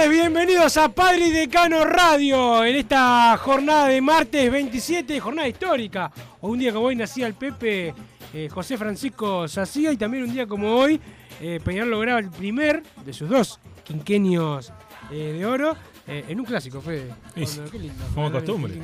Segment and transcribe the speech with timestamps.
[0.00, 6.10] Tardes, bienvenidos a Padre y Decano Radio en esta jornada de martes 27, jornada histórica.
[6.40, 7.94] O un día como hoy nacía el Pepe
[8.32, 10.98] eh, José Francisco Sacía y también un día como hoy
[11.40, 14.72] eh, Peñarol lograba el primer de sus dos quinquenios
[15.10, 16.80] eh, de oro en un clásico.
[16.80, 18.04] Fue qué lindo.
[18.14, 18.74] Como costumbre.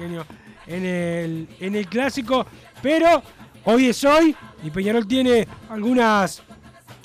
[0.66, 2.47] En el, en el clásico,
[2.83, 3.22] pero
[3.65, 6.43] hoy es hoy y Peñarol tiene algunas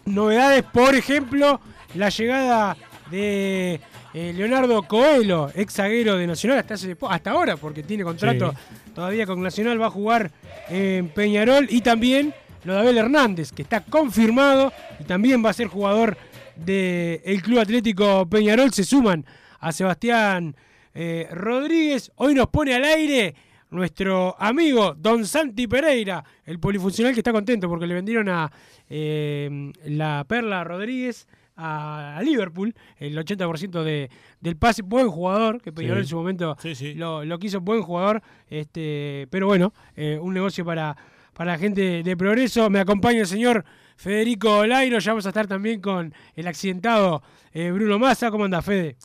[0.05, 1.61] novedades, por ejemplo,
[1.93, 2.75] la llegada
[3.09, 3.79] de
[4.13, 8.53] eh, Leonardo Coelho, ex zaguero de Nacional, hasta, hace po- hasta ahora, porque tiene contrato
[8.93, 10.31] todavía con Nacional, va a jugar
[10.69, 12.33] en Peñarol, y también
[12.63, 16.17] lo de Abel Hernández, que está confirmado y también va a ser jugador
[16.55, 19.25] del Club Atlético Peñarol, se suman
[19.59, 20.55] a Sebastián
[20.93, 23.33] eh, Rodríguez, hoy nos pone al aire
[23.69, 28.51] nuestro amigo Don Santi Pereira, el polifuncional que está contento porque le vendieron a
[28.89, 34.81] eh, la Perla Rodríguez a, a Liverpool el 80% de, del pase.
[34.81, 36.03] Buen jugador, que Peñarol Sí.
[36.03, 36.93] en su momento Sí, sí.
[36.93, 38.21] Lo, lo quiso, buen jugador.
[38.49, 40.95] este Pero bueno, eh, un negocio para,
[41.33, 42.69] para la gente de progreso.
[42.69, 43.63] Me acompaña el señor
[43.97, 44.99] Federico Lairo.
[44.99, 47.21] Ya vamos a estar también con el accidentado
[47.53, 48.31] eh, Bruno Massa.
[48.31, 48.95] ¿Cómo anda, Fede?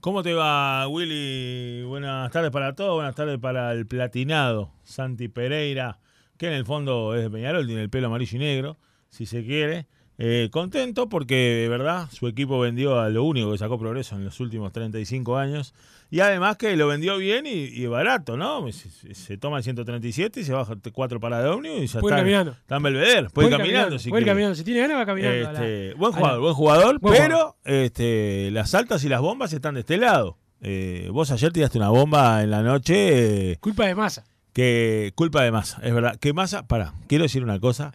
[0.00, 1.82] ¿Cómo te va, Willy?
[1.84, 5.98] Buenas tardes para todos, buenas tardes para el platinado Santi Pereira,
[6.36, 8.78] que en el fondo es de Peñarol, tiene el pelo amarillo y negro,
[9.08, 9.86] si se quiere.
[10.18, 14.24] Eh, contento porque, de verdad, su equipo vendió a lo único que sacó progreso en
[14.24, 15.74] los últimos 35 años.
[16.10, 18.64] Y además que lo vendió bien y, y barato, ¿no?
[18.70, 22.22] Se, toma el 137 y se baja cuatro paradas de ómnibus y ya Puede está,
[22.22, 22.52] caminando.
[22.52, 23.28] está en Belvedere.
[23.30, 24.30] Puede, ir caminando, si puede quiere.
[24.32, 24.54] caminando.
[24.54, 25.52] Si tiene ganas, va caminando.
[25.52, 29.52] la- Este, buen la- jugador, buen jugador, Buen pero este, las altas y las bombas
[29.52, 30.38] están de este lado.
[30.62, 34.24] Eh, vos ayer tiraste una bomba en la noche eh, Culpa de Massa.
[34.54, 36.16] que culpa de Massa, es verdad.
[36.18, 37.92] Que Massa, pará, quiero decir una cosa.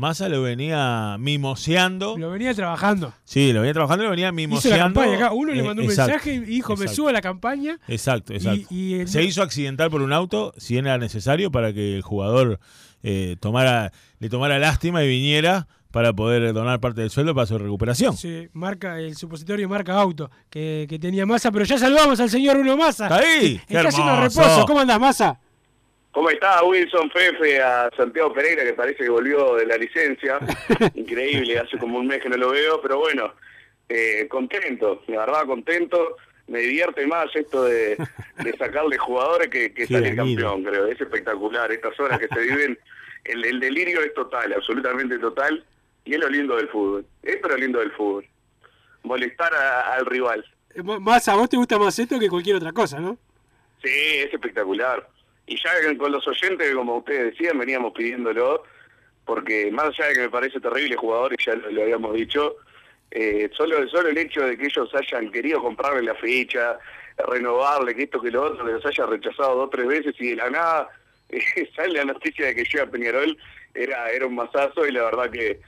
[0.00, 2.16] Massa lo venía mimoseando.
[2.18, 3.12] Lo venía trabajando.
[3.24, 5.00] Sí, lo venía trabajando y lo venía Hizo la mimoseando.
[5.00, 5.32] campaña acá.
[5.32, 7.78] Uno le Eh, mandó un exacto, mensaje y dijo, me subo a la campaña.
[7.86, 8.66] Exacto, exacto.
[8.70, 12.02] Y, y el- Se hizo accidental por un auto, si era necesario, para que el
[12.02, 12.58] jugador
[13.02, 17.58] eh, tomara, le tomara lástima y viniera para poder donar parte del sueldo para su
[17.58, 18.16] recuperación.
[18.16, 22.56] Sí, marca, el supositorio marca auto que, que tenía Massa, pero ya saludamos al señor
[22.58, 23.04] Bruno Massa.
[23.06, 24.64] Está ahí, Está haciendo reposo.
[24.66, 25.40] ¿Cómo andás, Massa?
[26.12, 27.62] ¿Cómo está Wilson Fefe?
[27.62, 30.38] A Santiago Pereira, que parece que volvió de la licencia.
[30.94, 33.32] Increíble, hace como un mes que no lo veo, pero bueno,
[33.88, 36.16] eh, contento, la verdad contento.
[36.48, 37.96] Me divierte más esto de,
[38.42, 40.86] de sacarle jugadores que, que salir campeón, creo.
[40.88, 41.70] Es espectacular.
[41.70, 42.76] Estas horas que se viven,
[43.24, 45.64] el, el delirio es total, absolutamente total.
[46.04, 47.06] Y es lo lindo del fútbol.
[47.22, 48.26] Es lo lindo del fútbol.
[49.04, 50.44] Molestar a- al rival.
[50.74, 53.16] Eh, Massa, a vos te gusta más esto que cualquier otra cosa, ¿no?
[53.84, 55.08] Sí, es espectacular.
[55.50, 58.62] Y ya con los oyentes, como ustedes decían, veníamos pidiéndolo,
[59.24, 62.54] porque más allá de que me parece terrible jugador, y ya lo, habíamos dicho,
[63.10, 66.78] eh, solo, solo el hecho de que ellos hayan querido comprarle la ficha,
[67.26, 70.30] renovarle, que esto, que lo otro, que los haya rechazado dos o tres veces y
[70.30, 70.88] de la nada
[71.30, 73.36] eh, sale la noticia de que llega Peñarol,
[73.74, 75.60] era, era un masazo y la verdad que,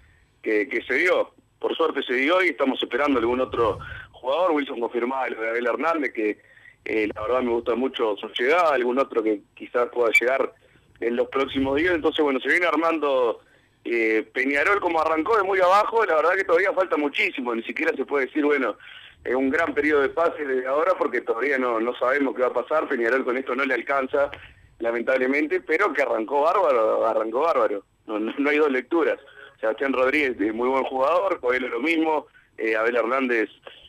[0.43, 1.35] que, que se dio.
[1.59, 3.81] Por suerte se dio y estamos esperando algún otro
[4.13, 4.53] jugador.
[4.53, 6.52] Wilson confirmaba lo de Abel Hernández, que
[6.85, 10.53] eh, la verdad me gusta mucho su llegada, algún otro que quizás pueda llegar
[11.01, 11.95] en los próximos días.
[11.95, 13.41] Entonces, bueno, se viene armando
[13.85, 17.93] eh, Peñarol como arrancó de muy abajo, la verdad que todavía falta muchísimo, ni siquiera
[17.97, 18.77] se puede decir, bueno,
[19.25, 22.49] es un gran periodo de pase desde ahora porque todavía no, no sabemos qué va
[22.49, 24.31] a pasar, Peñarol con esto no le alcanza,
[24.79, 29.19] lamentablemente, pero que arrancó bárbaro, arrancó bárbaro, no, no, hay dos lecturas.
[29.61, 32.27] Sebastián Rodríguez, muy buen jugador, Coelho lo mismo,
[32.59, 33.49] eh, Abel Hernández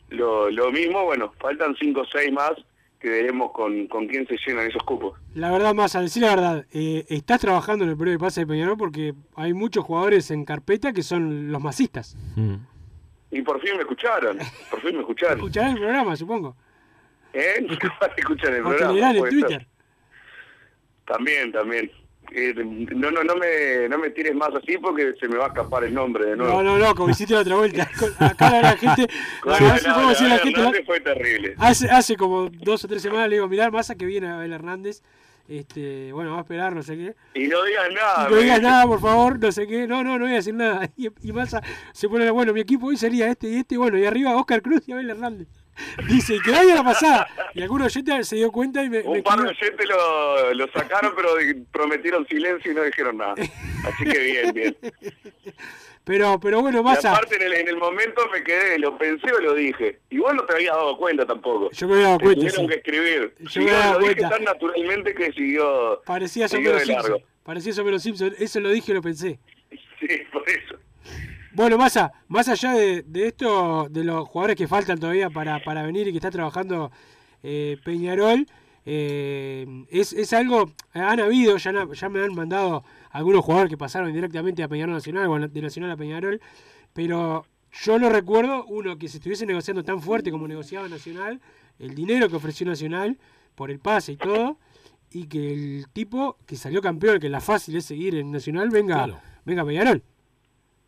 [0.10, 2.54] lo, lo mismo, bueno, faltan cinco o seis más
[3.04, 5.20] que veremos con, con quién se llenan esos cupos.
[5.36, 8.48] La verdad, Massa, decir la verdad, eh, estás trabajando en el periodo de pase de
[8.48, 12.16] Peñarol porque hay muchos jugadores en carpeta que son los masistas.
[12.38, 12.56] Mm.
[13.32, 14.38] Y por fin me escucharon,
[14.72, 15.38] por fin me escucharon.
[15.40, 16.56] Escucharán el programa, supongo.
[17.34, 17.68] ¿Eh?
[18.16, 19.30] Escuchan el programa.
[19.30, 19.68] Twitter.
[21.06, 21.92] También, también.
[22.36, 25.48] Eh, no, no, no me, no me tires más así porque se me va a
[25.50, 26.64] escapar el nombre de nuevo.
[26.64, 27.88] No, no, no, como hiciste la otra vuelta.
[28.20, 29.08] Acá la gente.
[30.86, 31.56] Fue terrible.
[31.60, 35.04] Hace, hace como dos o tres semanas le digo, mirá, Massa que viene Abel Hernández.
[35.48, 37.16] Este, bueno, va a esperar, no sé qué.
[37.40, 38.30] Y no digas nada.
[38.30, 39.86] no digas nada, por favor, no sé qué.
[39.86, 40.90] No, no, no voy a decir nada.
[40.98, 43.98] Y, y Massa se pone, bueno, mi equipo hoy sería este y este, y bueno,
[43.98, 45.48] y arriba Oscar Cruz y Abel Hernández.
[46.08, 47.28] Dice, que vaya la pasada.
[47.54, 50.68] Y algunos oyentes se dio cuenta y me, me Un par de oyentes lo, lo
[50.72, 51.30] sacaron, pero
[51.72, 53.34] prometieron silencio y no dijeron nada.
[53.34, 54.78] Así que bien, bien.
[56.06, 59.32] Pero, pero bueno, Y Massa, aparte en el, en el momento me quedé, lo pensé
[59.32, 60.00] o lo dije.
[60.12, 61.72] Vos no te habías dado cuenta tampoco.
[61.72, 62.40] yo me había dado cuenta.
[62.42, 62.68] tuvieron sí.
[62.68, 63.34] que escribir.
[63.40, 67.04] Yo Siguió- me había dado lo dije tan naturalmente que siguió, Parecía siguió de largo.
[67.08, 67.30] Simpson.
[67.44, 68.36] Parecía Somero Simpson.
[68.38, 69.40] Eso lo dije y lo pensé.
[69.70, 70.60] Sí, por eso.
[71.56, 75.84] Bueno, Massa, más allá de, de esto, de los jugadores que faltan todavía para, para
[75.84, 76.92] venir y que está trabajando
[77.44, 78.48] eh, Peñarol,
[78.86, 81.72] eh, es, es algo, han habido, ya,
[82.10, 85.98] me han mandado algunos jugadores que pasaron directamente a Peñarol Nacional, o de Nacional a
[85.98, 86.42] Peñarol,
[86.92, 91.40] pero yo no recuerdo uno que se estuviese negociando tan fuerte como negociaba Nacional,
[91.78, 93.18] el dinero que ofreció Nacional
[93.56, 94.58] por el pase y todo,
[95.12, 99.04] y que el tipo que salió campeón, que la fácil es seguir en Nacional, venga,
[99.04, 99.20] Claro.
[99.46, 100.04] venga a Peñarol.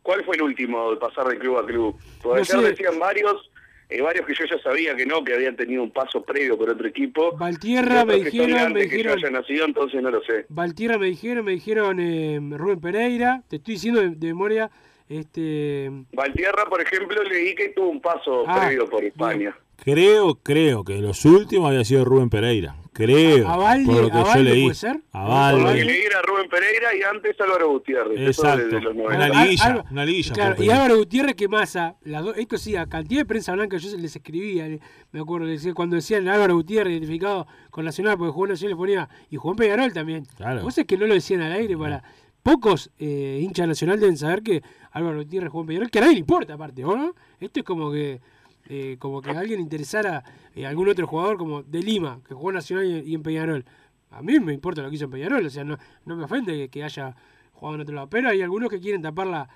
[0.06, 1.96] ¿Cuál fue el último de pasar de club a club?
[2.22, 2.70] Porque No ayer sé.
[2.70, 3.50] decían varios,
[3.88, 6.70] eh, varios que yo ya sabía que no, que habían tenido un paso previo por
[6.70, 7.36] otro equipo.
[7.36, 10.46] Valtierra me dijeron, me antes que yo dijeron, haya nacido, entonces no lo sé.
[10.48, 14.70] Valtierra me dijeron, me dijeron eh, Rubén Pereira, te estoy diciendo de, de memoria,
[15.08, 19.56] este Valtierra, por ejemplo, leí que tuvo un paso Ah, previo por España.
[19.76, 22.76] Creo, creo que los últimos había sido Rubén Pereira.
[22.92, 23.46] Creo.
[23.46, 24.62] ¿A Valdi- por lo que a yo Valdi leí.
[24.62, 25.00] puede ser?
[25.12, 25.60] A Por Valdi.
[25.64, 28.18] lo que leí era Rubén Pereira y antes Álvaro Gutiérrez.
[28.18, 28.80] Exacto.
[28.80, 29.44] los Una 90.
[29.44, 30.70] liguilla, una liguilla Claro, y.
[30.70, 33.98] Álvaro Gutiérrez que Massa, las dos, esto sí, a cantidad de prensa blanca yo se
[33.98, 34.80] les escribía, le-
[35.12, 39.08] me acuerdo, decía, cuando decían Álvaro Gutiérrez identificado con Nacional, porque jugó Nacional, le ponía,
[39.30, 40.24] y jugó en Peñarol también.
[40.36, 40.62] Claro.
[40.62, 42.02] Vos es que no lo decían al aire para...
[42.42, 46.14] Pocos eh, hinchas nacional deben saber que Álvaro Gutiérrez jugó en Peñarol, que a nadie
[46.14, 47.12] le importa aparte, ¿o no?
[47.40, 48.20] Esto es como que
[48.68, 52.52] eh, como que a alguien interesara eh, algún otro jugador como de Lima, que jugó
[52.52, 53.64] Nacional y, en Peñarol.
[54.10, 56.82] A mí me importa lo que hizo en Peñarol, o sea, no, me ofende que,
[56.82, 57.14] haya
[57.52, 58.08] jugado en otro lado.
[58.08, 59.48] Pero hay algunos que quieren tapar la,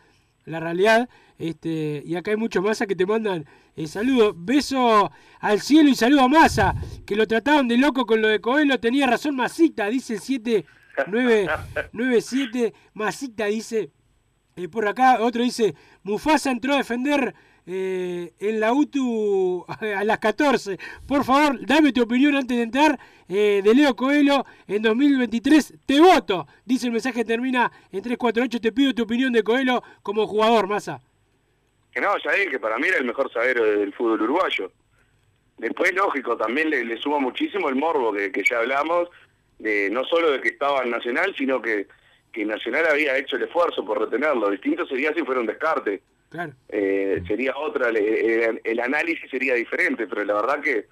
[0.44, 1.08] la realidad.
[1.38, 4.34] Este, y acá hay muchos Massa que te mandan eh, saludos.
[4.36, 6.74] Beso al cielo y saludo a Massa,
[7.06, 8.78] que lo trataban de loco con lo de Coelho.
[8.78, 12.74] Tenía razón Masita, dice el 7997.
[12.94, 13.90] Masita dice.
[14.56, 17.34] eh, por acá otro dice, Mufasa entró a defender
[17.66, 19.64] eh, en la UTU
[19.96, 20.78] a las 14.
[21.06, 22.98] Por favor, dame tu opinión antes de entrar
[23.28, 25.74] eh, de Leo Coelho en 2023.
[25.86, 26.46] Te voto.
[26.64, 28.60] Dice el mensaje, termina en 348.
[28.60, 31.00] Te pido tu opinión de Coelho como jugador, Massa.
[31.92, 34.72] Que no, ya que para mí era el mejor zaguero del fútbol uruguayo.
[35.58, 39.10] Después, lógico, también le, le suma muchísimo el morbo que, que ya hablamos,
[39.58, 41.86] de no solo de que estaba en Nacional, sino que,
[42.32, 44.50] que Nacional había hecho el esfuerzo por retenerlo.
[44.50, 46.00] Distinto sería si fuera un descarte.
[46.30, 46.52] Claro.
[46.68, 50.86] Eh, sería otra, le- el, el análisis sería diferente, pero la verdad que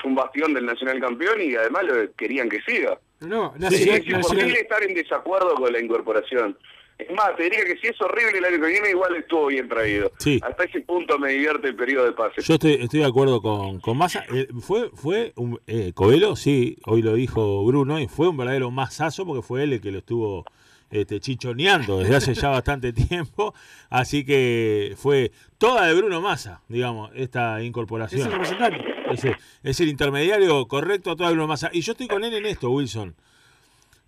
[0.00, 2.98] fue un bastión del Nacional campeón y además lo querían que siga.
[3.20, 6.56] No, Nacional, es imposible Nacional- estar en desacuerdo con la incorporación.
[6.98, 9.66] Es más, te diría que si es horrible el año que viene, igual estuvo bien
[9.70, 10.12] traído.
[10.18, 10.38] Sí.
[10.42, 12.42] Hasta ese punto me divierte el periodo de pase.
[12.42, 14.22] Yo estoy, estoy de acuerdo con, con Massa.
[14.34, 18.70] Eh, fue fue un, eh, Coelho, sí, hoy lo dijo Bruno, y fue un verdadero
[18.70, 20.44] masazo porque fue él el que lo estuvo
[20.90, 23.54] este, chichoneando desde hace ya bastante tiempo.
[23.88, 28.26] Así que fue toda de Bruno Massa, digamos, esta es incorporación.
[28.26, 28.84] el representante.
[29.10, 31.70] Es el, es el intermediario correcto a toda Bruno Massa.
[31.72, 33.14] Y yo estoy con él en esto, Wilson.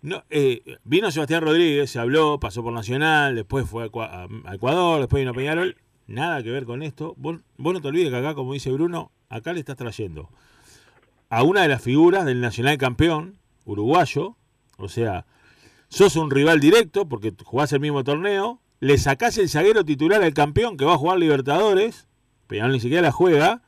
[0.01, 5.21] No, eh, vino Sebastián Rodríguez, se habló, pasó por Nacional, después fue a Ecuador, después
[5.21, 5.77] vino a Peñarol.
[6.07, 7.15] Nada que ver con esto.
[7.17, 10.29] Vos, vos no te olvides que acá, como dice Bruno, acá le estás trayendo
[11.29, 14.35] a una de las figuras del Nacional campeón uruguayo.
[14.77, 15.25] O sea,
[15.93, 18.59] sos un rival directo porque jugás el mismo torneo.
[18.79, 22.07] Le sacás el zaguero titular al campeón que va a jugar Libertadores.
[22.47, 23.61] Peñarol ni siquiera la juega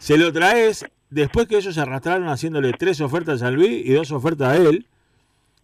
[0.00, 4.10] se lo traes después que ellos se arrastraron haciéndole tres ofertas a Luis y dos
[4.12, 4.86] ofertas a él,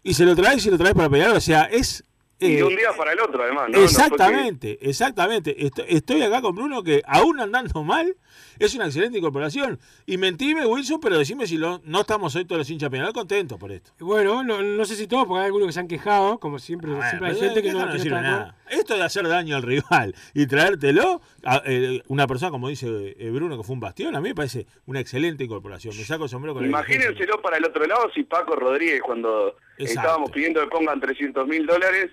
[0.02, 1.30] y se lo traes y lo traes para pelear.
[1.30, 2.04] O sea, es.
[2.38, 3.70] y de eh, un día para el otro, además.
[3.72, 5.66] exactamente, exactamente.
[5.66, 8.14] Estoy, estoy acá con Bruno que, aún andando mal,
[8.58, 9.78] es una excelente incorporación.
[10.06, 13.58] Y mentime, Wilson, pero decime si lo- no estamos hoy todos los hinchas Peñarol contentos
[13.58, 13.92] por esto.
[14.00, 16.90] Bueno, no, no sé si todos, porque hay algunos que se han quejado, como siempre,
[16.92, 18.56] Bueno, siempre hay gente que no, no sirve nada.
[18.68, 23.30] Esto de hacer daño al rival y traértelo a eh, una persona como dice eh,
[23.30, 25.96] Bruno que fue un bastión, a mí me parece una excelente incorporación.
[25.96, 29.56] Me saco el sombrero con el Imagínenselo para el otro lado si Paco Rodríguez cuando
[29.78, 29.84] Exacto.
[30.00, 32.10] estábamos pidiendo que pongan 300 mil dólares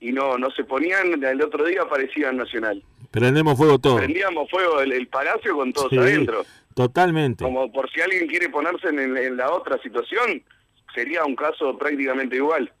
[0.00, 2.82] y no no se ponían, el otro día aparecía en Nacional.
[3.10, 3.96] Prendemos fuego todo.
[3.96, 6.44] Prendíamos fuego el, el palacio con todos Sí, adentro.
[6.74, 7.44] Totalmente.
[7.44, 10.42] Como por si alguien quiere ponerse en, en- en la otra situación,
[10.94, 12.72] sería un caso prácticamente igual.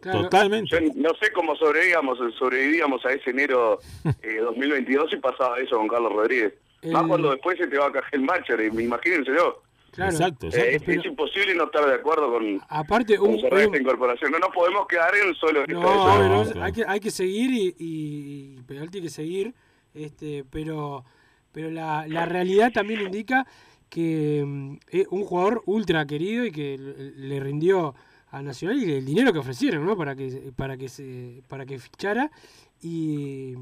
[0.00, 0.22] Claro.
[0.22, 0.70] Totalmente.
[0.70, 3.78] Yo no sé cómo sobrevivíamos, sobrevivíamos a ese enero
[4.22, 6.54] eh, 2022 y pasaba eso con Carlos Rodríguez.
[6.84, 9.62] Más El- cuando después se te va a caer el Matcher, y imagínenselo.
[9.96, 10.12] Claro.
[10.12, 10.70] Exacto, Eh, exacto.
[10.76, 13.80] es, pero- es imposible no estar de acuerdo con, Aparte, con un, cerrar esta un-
[13.82, 14.30] incorporación.
[14.30, 15.64] No nos podemos quedar en solo.
[15.66, 16.62] No, no, claro.
[16.62, 19.54] hay, que, hay que seguir y, y, tiene que seguir,
[19.94, 21.04] este, pero,
[21.50, 23.46] pero la, la realidad también indica
[23.88, 27.94] que mm, es un jugador ultra querido y que le, le rindió
[28.30, 29.96] a Nacional y el dinero que ofrecieron, ¿no?
[29.96, 32.30] Para que para que se para que fichara
[32.82, 33.54] y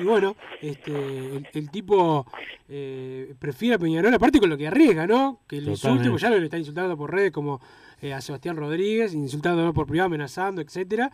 [0.00, 2.26] y bueno, este, el, el tipo
[2.68, 5.40] eh, prefiere a Peñarol, aparte con lo que arriesga, ¿no?
[5.46, 7.60] Que lo insulte, porque ya lo está insultando por redes como
[8.00, 11.10] eh, a Sebastián Rodríguez, insultándolo por privado, amenazando, etcétera.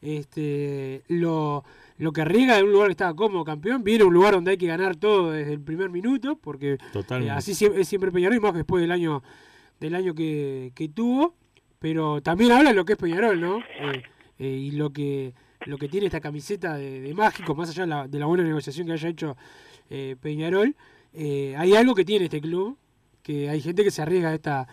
[0.00, 1.64] Este, lo,
[1.98, 4.52] lo que arriesga de un lugar que estaba cómodo campeón, viene a un lugar donde
[4.52, 8.40] hay que ganar todo desde el primer minuto, porque eh, así es siempre Peñarol, y
[8.40, 9.22] más después del año
[9.80, 11.34] del año que, que tuvo,
[11.78, 13.60] pero también habla de lo que es Peñarol, ¿no?
[14.38, 15.34] Eh, y lo que
[15.66, 18.44] lo que tiene esta camiseta de, de mágico, más allá de la, de la buena
[18.44, 19.36] negociación que haya hecho
[19.90, 20.74] eh, Peñarol,
[21.14, 22.76] eh, hay algo que tiene este club,
[23.22, 24.66] que hay gente que se arriesga de esta,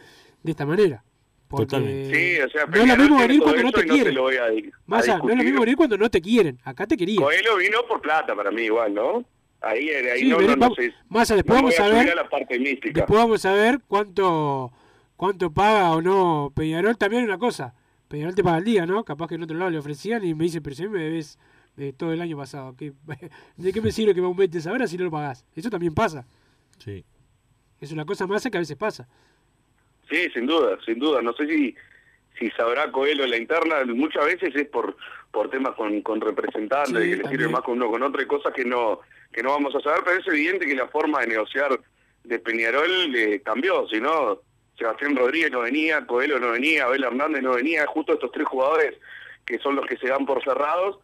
[0.43, 1.03] de esta manera.
[1.47, 2.35] Porque Totalmente.
[2.35, 4.15] Sí, o sea, no es lo mismo venir cuando no te quieren.
[4.15, 6.59] lo voy a di- a Massa, no es lo mismo venir cuando no te quieren.
[6.63, 7.23] Acá te querían.
[7.23, 9.23] Coelho vino por plata para mí igual, ¿no?
[9.61, 10.91] Ahí, ahí Sí, no, no, no sé.
[11.07, 12.91] Massa, después no vamos a ver- a la parte mística.
[13.01, 14.71] Después vamos a ver cuánto
[15.15, 16.97] cuánto paga o no Peñarol.
[16.97, 17.73] También una cosa.
[18.07, 19.03] Peñarol te paga el día, ¿no?
[19.03, 21.03] Capaz que en otro lado le ofrecían y me dice, pero si a mí me
[21.03, 21.39] debes
[21.75, 22.75] de todo el año pasado.
[22.77, 22.93] ¿qué-
[23.57, 25.45] ¿De qué me sirve que me aumentes ahora si no lo pagás?
[25.55, 26.25] Eso también pasa.
[26.77, 27.03] Sí.
[27.81, 29.07] Es una cosa más que a veces pasa.
[30.09, 31.21] Sí, sin duda, sin duda.
[31.21, 31.75] No sé si
[32.37, 34.95] si sabrá Coelho en la interna, muchas veces es por
[35.31, 38.25] por temas con, con representantes, Sí, que le sirve más con uno con otro, y
[38.27, 38.99] cosas que no
[39.33, 41.77] que no vamos a saber, pero es evidente que la forma de negociar
[42.23, 44.39] de Peñarol eh, cambió, si no,
[44.77, 48.95] Sebastián Rodríguez no venía, Coelho no venía, Abel Hernández no venía, justo estos tres jugadores
[49.45, 50.97] que son los que se dan por cerrados,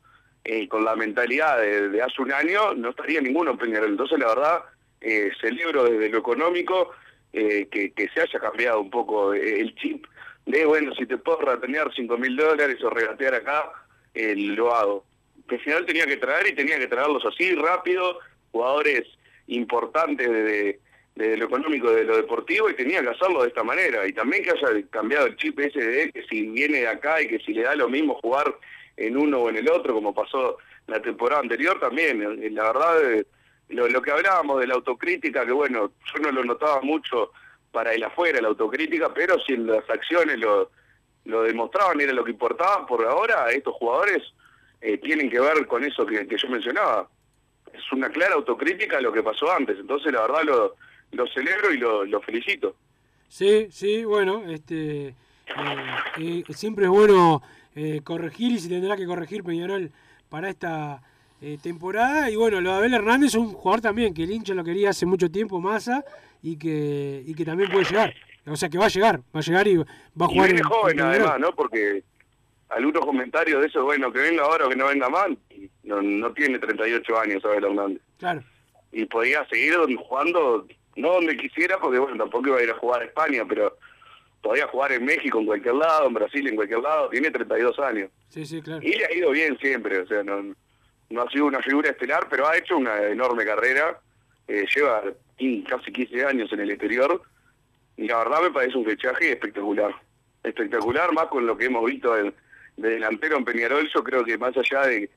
[0.43, 3.91] eh, con la mentalidad de, hace un año, no estaría ninguno en Peñarol.
[3.91, 4.61] Entonces, la verdad,
[4.99, 6.91] eh, celebro desde lo económico
[7.33, 10.05] eh, que, que se haya cambiado un poco eh, el chip
[10.45, 13.71] de, bueno, si te puedo retener 5 mil dólares o regatear acá,
[14.13, 15.05] lo hago.
[15.47, 18.19] Peñarol tenía que traer y tenía que traerlos así, rápido,
[18.51, 19.07] jugadores
[19.47, 20.79] importantes de, de
[21.37, 24.07] lo económico, de lo deportivo, y tenía que hacerlo de esta manera.
[24.07, 27.27] Y también que haya cambiado el chip ese de que si viene de acá y
[27.27, 28.55] que si le da lo mismo jugar
[28.97, 32.21] en uno o en el otro, como pasó la temporada anterior, también.
[32.21, 33.25] Eh, La verdad, eh,
[33.69, 37.31] lo, lo que hablábamos de la autocrítica, que bueno, yo no lo notaba mucho
[37.71, 40.71] para el afuera, la autocrítica, pero si en las acciones lo,
[41.25, 44.21] lo demostraban, era lo que importaba, por ahora estos jugadores
[44.81, 47.07] eh, tienen que ver con eso que, que yo mencionaba.
[47.73, 50.75] Es una clara autocrítica a lo que pasó antes, entonces la verdad lo,
[51.11, 52.75] lo celebro y lo, lo felicito.
[53.27, 55.15] Sí, sí, bueno, este Eh,
[56.17, 57.41] eh, siempre es bueno
[57.75, 59.91] eh, corregir y se tendrá que corregir Peñarol
[60.29, 61.01] para esta
[61.41, 62.29] eh, temporada.
[62.29, 64.91] Y bueno, lo de Abel Hernández es un jugador también que el hincha lo quería
[64.91, 66.03] hace mucho tiempo, Massa,
[66.41, 68.13] y que, y que también puede llegar.
[68.45, 70.45] O sea que va a llegar, va a llegar y va a Y jugar.
[70.47, 71.53] viene en- joven en además, ¿no?
[71.53, 72.03] Porque
[72.69, 75.27] algunos comentarios de eso, bueno, que venga ahora o que no venga más,
[75.83, 78.01] no, no tiene 38 años, Abel Hernández.
[78.17, 78.41] Claro.
[78.93, 83.01] Y podía seguir jugando, no donde quisiera, porque bueno, tampoco iba a ir a jugar
[83.01, 83.77] a España, pero
[84.41, 88.09] podía jugar en México en cualquier lado, en Brasil en cualquier lado, tiene 32 años.
[88.29, 88.81] Sí, sí, claro.
[88.83, 90.55] Y le ha ido bien siempre, o sea, no,
[91.09, 93.99] no ha sido una figura estelar, pero ha hecho una enorme carrera,
[94.47, 95.03] eh, lleva
[95.67, 97.21] casi 15 años en el exterior,
[97.97, 99.93] y la verdad me parece un fichaje espectacular.
[100.43, 102.33] Espectacular, más con lo que hemos visto de,
[102.77, 105.09] de delantero en Peñarol, yo creo que más allá de,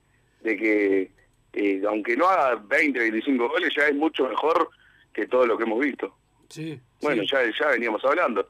[0.43, 1.11] de que,
[1.55, 4.69] eh, aunque no haga 20, 25 goles, ya es mucho mejor
[5.15, 6.15] que todo lo que hemos visto.
[6.49, 6.79] Sí.
[7.01, 7.29] Bueno, sí.
[7.33, 8.49] ya, ya veníamos hablando.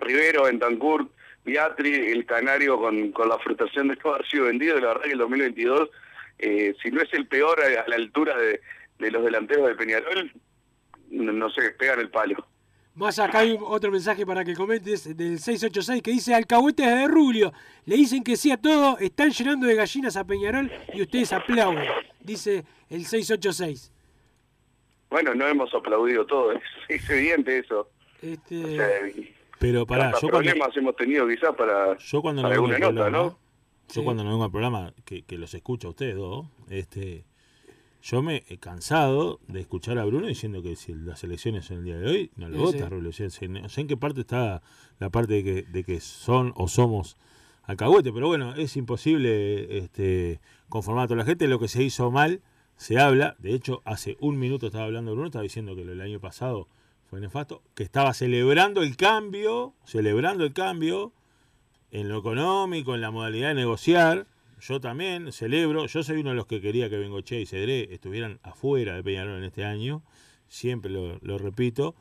[0.00, 1.08] Rivero, Bentancur,
[1.44, 4.80] Beatri, el Canario con, con la frustración de no haber sido vendido.
[4.80, 5.90] La verdad que el 2022,
[6.38, 8.60] eh, si no es el peor a, a la altura de,
[8.98, 10.32] de los delanteros de Peñarol,
[11.10, 12.44] no, no sé, pegan el palo.
[12.94, 17.52] Más acá hay otro mensaje para que comentes del 686 que dice Alcahuetes de Rubio.
[17.84, 21.84] Le dicen que sí a todo, están llenando de gallinas a Peñarol y ustedes aplauden.
[22.20, 23.92] Dice el 686.
[25.10, 27.88] Bueno, no hemos aplaudido todo, es, es evidente eso.
[28.22, 32.22] Este, O sea, y Pero pará, tantos yo cuando, problemas hemos tenido quizás para, yo
[32.22, 33.38] cuando no para vengo alguna al nota, programa, ¿no?
[33.88, 34.02] yo Sí.
[34.02, 37.24] cuando no vengo al programa, que, que los escucho a ustedes dos, este,
[38.02, 41.84] yo me he cansado de escuchar a Bruno diciendo que si las elecciones son el
[41.84, 43.24] día de hoy, no lo Sí, vota sí.
[43.24, 44.62] O sea, no sé en qué parte está
[44.98, 47.16] la parte de que, de que son o somos
[47.64, 51.48] alcahuete, pero bueno, es imposible este, conformar a toda la gente.
[51.48, 52.40] Lo que se hizo mal
[52.76, 56.20] se habla, de hecho, hace un minuto estaba hablando Bruno, estaba diciendo que del año
[56.20, 56.68] pasado
[57.08, 61.12] fue nefasto, que estaba celebrando el cambio, celebrando el cambio
[61.90, 64.26] en lo económico, en la modalidad de negociar.
[64.60, 68.40] Yo también celebro, yo soy uno de los que quería que Bengoche y Cedré estuvieran
[68.42, 70.02] afuera de Peñarol en este año,
[70.48, 71.94] siempre lo, lo repito,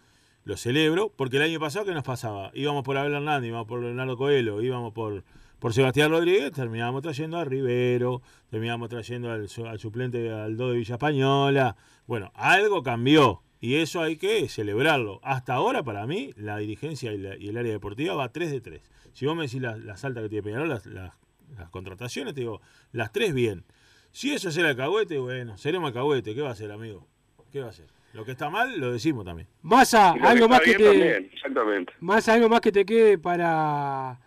[0.44, 2.52] lo celebro, porque el año pasado, ¿qué nos pasaba?
[2.54, 5.24] Íbamos por Abel Hernández, íbamos por Leonardo Coelho, íbamos por,
[5.66, 10.78] por Sebastián Rodríguez, terminábamos trayendo a Rivero, terminábamos trayendo al, su- al suplente Aldo de
[10.78, 11.76] Villa Española.
[12.06, 15.20] Bueno, algo cambió y eso hay que celebrarlo.
[15.24, 18.62] Hasta ahora, para mí, la dirigencia y, la- y el área deportiva va 3 de
[18.62, 18.92] 3.
[19.14, 21.14] Si vos me decís las, las altas que tiene Peñarol, las, las,
[21.58, 23.64] las contrataciones, te digo, las tres bien.
[24.12, 26.36] Si eso es el alcahuete, bueno, seremos alcahuete.
[26.36, 27.08] ¿Qué va a hacer, amigo?
[27.52, 27.88] ¿Qué va a hacer?
[28.14, 29.48] Lo que está mal, lo decimos también.
[29.64, 31.92] Massa, algo más que te también, exactamente.
[32.02, 34.20] más algo más que te quede para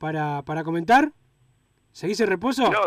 [0.00, 1.12] para, para comentar.
[1.92, 2.70] ¿Seguís en reposo?
[2.72, 2.80] No,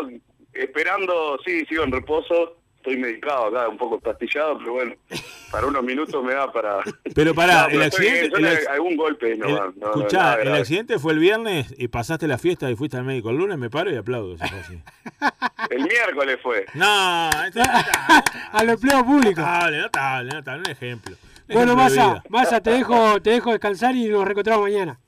[0.52, 2.56] esperando, sí, sigo en reposo.
[2.76, 4.94] Estoy medicado acá, un poco pastillado, pero bueno,
[5.50, 6.80] para unos minutos me da para...
[7.14, 8.36] Pero No, pero el estoy accidente.
[8.38, 11.74] el ac- algún golpe, no, el- va, no, no, escuchá, el accidente fue el viernes
[11.78, 14.36] y pasaste la fiesta y fuiste al médico el lunes, me paro y aplaudo.
[14.36, 14.82] si fue así.
[15.70, 16.66] El miércoles fue.
[16.74, 18.24] No, esto no está.
[18.52, 19.40] Al empleo público.
[19.40, 21.16] Notable, notable, notable, un ejemplo.
[21.48, 22.22] Un Bueno, ejemplo Massa.
[22.28, 24.98] Massa, te dejo, te dejo descansar y nos reencontramos mañana.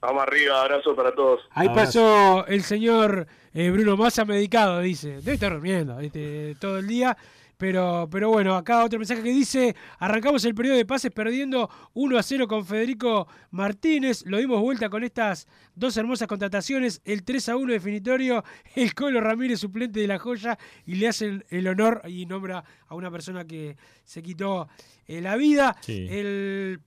[0.00, 1.40] Vamos arriba, abrazo para todos.
[1.50, 2.00] Ahí Abrazo.
[2.00, 5.16] pasó el señor eh, Bruno Massa medicado, dice.
[5.16, 5.98] Debe estar durmiendo
[6.60, 7.16] todo el día.
[7.56, 12.18] Pero, pero bueno, acá otro mensaje que dice, arrancamos el periodo de pases perdiendo 1
[12.18, 17.48] a 0 con Federico Martínez, lo dimos vuelta con estas dos hermosas contrataciones, el 3
[17.48, 22.02] a 1 definitorio, el Colo Ramírez suplente de la joya y le hacen el honor
[22.06, 24.68] y nombra a una persona que se quitó
[25.06, 25.76] eh, la vida.
[25.80, 26.06] Sí.
[26.10, 26.80] El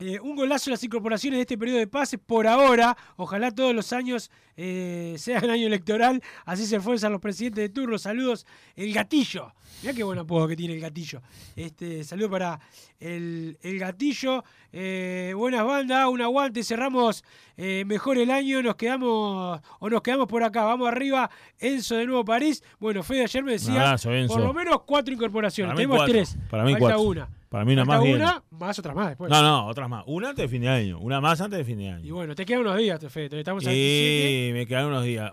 [0.00, 2.96] eh, un golazo en las incorporaciones de este periodo de pases por ahora.
[3.16, 6.22] Ojalá todos los años eh, sean año electoral.
[6.44, 7.98] Así se esfuerzan los presidentes de turno.
[7.98, 9.52] Saludos, el gatillo.
[9.82, 11.22] Mirá qué buen apodo que tiene el gatillo.
[11.54, 12.60] Este, saludo para
[12.98, 14.44] el, el gatillo.
[14.72, 16.62] Eh, buenas bandas, un aguante.
[16.62, 17.24] Cerramos
[17.56, 18.62] eh, mejor el año.
[18.62, 20.64] Nos quedamos o nos quedamos por acá.
[20.64, 21.30] Vamos arriba.
[21.58, 22.62] Enzo de nuevo París.
[22.78, 23.96] Bueno, Fede ayer me decía
[24.28, 25.74] por lo menos cuatro incorporaciones.
[25.74, 26.12] Tenemos cuatro.
[26.12, 26.36] tres.
[26.50, 27.02] Para mí Falta cuatro.
[27.02, 27.37] una.
[27.48, 28.16] Para mí una Falta más bien.
[28.16, 29.30] una, más otras más después.
[29.30, 30.04] No, no, otras más.
[30.06, 32.04] Una antes de fin de año, una más antes de fin de año.
[32.06, 33.38] Y bueno, te quedan unos días, Fede.
[33.38, 34.48] Estamos a 27.
[34.48, 35.32] Y me quedan unos días.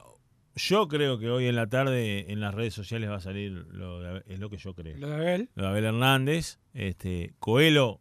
[0.55, 3.99] Yo creo que hoy en la tarde en las redes sociales va a salir lo
[3.99, 4.95] de- es lo que yo creo.
[4.97, 5.49] Lo de Abel.
[5.55, 7.99] Lo de Abel Hernández, este, Coelho,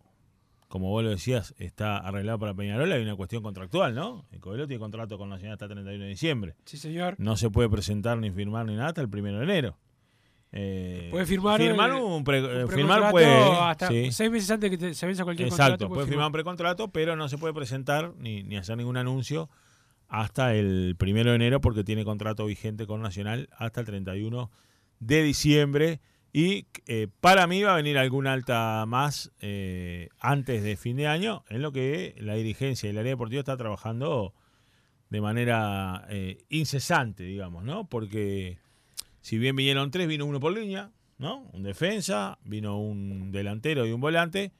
[0.68, 4.26] como vos lo decías, está arreglado para Peñarol, hay una cuestión contractual, ¿no?
[4.30, 6.54] El Coelho tiene contrato con Nacional hasta el 31 de diciembre.
[6.64, 7.16] Sí, señor.
[7.18, 9.76] No se puede presentar ni firmar ni nada hasta el 1 de enero.
[10.56, 14.12] Eh, Puede firmar, firmar eh, un, pre- Un firmar precontrato puede hasta sí.
[14.12, 15.94] seis meses antes que te- se venza cualquier Exacto, contrato.
[15.94, 19.50] puede firmar un precontrato, pero no se puede presentar ni, ni hacer ningún anuncio
[20.06, 24.50] hasta el primero de enero porque tiene contrato vigente con Nacional hasta el 31
[25.00, 26.00] de diciembre.
[26.32, 31.08] Y eh, para mí va a venir alguna alta más eh, antes de fin de
[31.08, 34.34] año, en lo que la dirigencia y el área deportiva está trabajando
[35.10, 37.88] de manera eh, incesante, digamos, ¿no?
[37.88, 38.58] Porque
[39.24, 41.48] si bien vinieron tres, vino uno por línea, ¿no?
[41.54, 44.52] Un defensa, vino un delantero y un volante.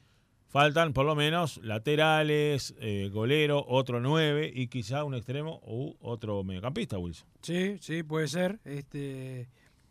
[0.48, 6.42] Faltan por lo menos laterales, eh, golero, otro nueve y quizá un extremo u otro
[6.44, 7.29] mediocampista, Wilson.
[7.42, 8.59] Sí, sí, puede ser.
[8.64, 9.50] Este,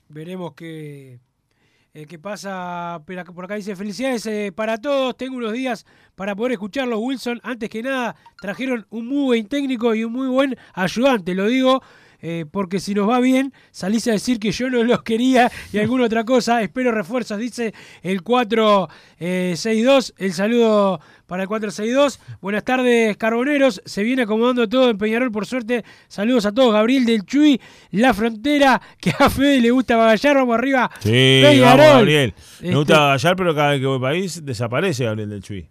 [0.09, 1.19] veremos qué,
[1.93, 3.03] eh, qué pasa.
[3.05, 5.15] Por acá dice, felicidades eh, para todos.
[5.15, 7.39] Tengo unos días para poder escucharlos, Wilson.
[7.43, 11.35] Antes que nada, trajeron un muy buen técnico y un muy buen ayudante.
[11.35, 11.83] Lo digo
[12.25, 15.77] eh, porque si nos va bien, salís a decir que yo no los quería y
[15.77, 16.61] alguna otra cosa.
[16.61, 18.21] Espero refuerzos, dice el
[19.19, 20.13] 462.
[20.17, 22.19] el saludo para el 462.
[22.41, 23.81] Buenas tardes, carboneros.
[23.85, 25.83] Se viene acomodando todo en Peñarol, por suerte.
[26.07, 26.73] Saludos a todos.
[26.73, 27.59] Gabriel del Chuy,
[27.91, 30.37] La Frontera, que a Fede le gusta bagallar.
[30.37, 30.89] Vamos arriba.
[30.99, 31.77] Sí, Peñarol.
[31.77, 32.33] vamos, Gabriel.
[32.61, 35.67] Me Este, gusta Gallar, pero cada vez que voy país desaparece Gabriel del Chuy.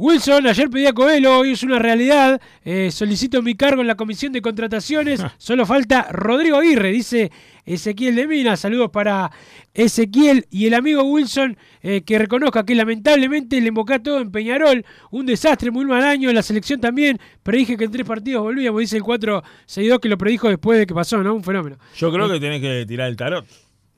[0.00, 2.40] Wilson, ayer pedí a Coelho, hoy es una realidad.
[2.64, 5.22] Eh, solicito mi cargo en la comisión de contrataciones.
[5.36, 7.30] Solo falta Rodrigo Aguirre, dice
[7.66, 8.56] Ezequiel de Mina.
[8.56, 9.30] Saludos para
[9.74, 14.86] Ezequiel y el amigo Wilson, eh, que reconozca que lamentablemente le embocá todo en Peñarol.
[15.10, 16.32] Un desastre, muy mal año.
[16.32, 17.18] La selección también.
[17.42, 20.94] Predije que en tres partidos volvíamos, dice el 462, que lo predijo después de que
[20.94, 21.34] pasó, ¿no?
[21.34, 21.76] Un fenómeno.
[21.98, 23.44] Yo creo que tenés que tirar el tarot.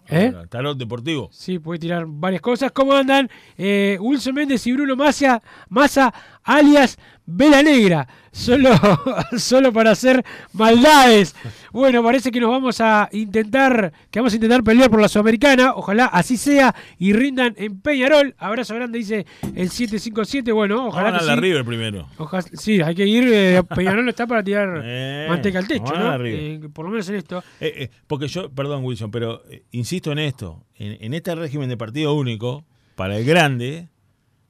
[0.08, 0.32] ¿Eh?
[0.48, 1.28] Tarot deportivo.
[1.32, 2.72] Sí, puede tirar varias cosas.
[2.72, 3.30] ¿Cómo andan?
[3.56, 6.12] Eh, Wilson Méndez y Bruno Massa, Massa
[6.42, 8.06] alias Vela Negra.
[8.32, 8.70] Solo,
[9.38, 11.35] solo para hacer maldades.
[11.72, 15.72] Bueno, parece que nos vamos a intentar, que vamos a intentar pelear por la Sudamericana.
[15.74, 18.35] Ojalá así sea y rindan en Peñarol.
[18.38, 20.50] Abrazo grande, dice el 757.
[20.52, 21.40] Bueno, ojalá que a la sí.
[21.40, 22.08] River primero.
[22.16, 23.24] Ojalá- sí, hay que ir.
[23.32, 26.24] eh, Peñarol no está para tirar Eh, manteca al techo, ¿no?
[26.24, 27.38] Eh, por lo menos en esto.
[27.61, 31.76] Eh, eh, porque yo, perdón Wilson, pero insisto en esto, en, en este régimen de
[31.76, 32.64] partido único,
[32.96, 33.88] para el grande,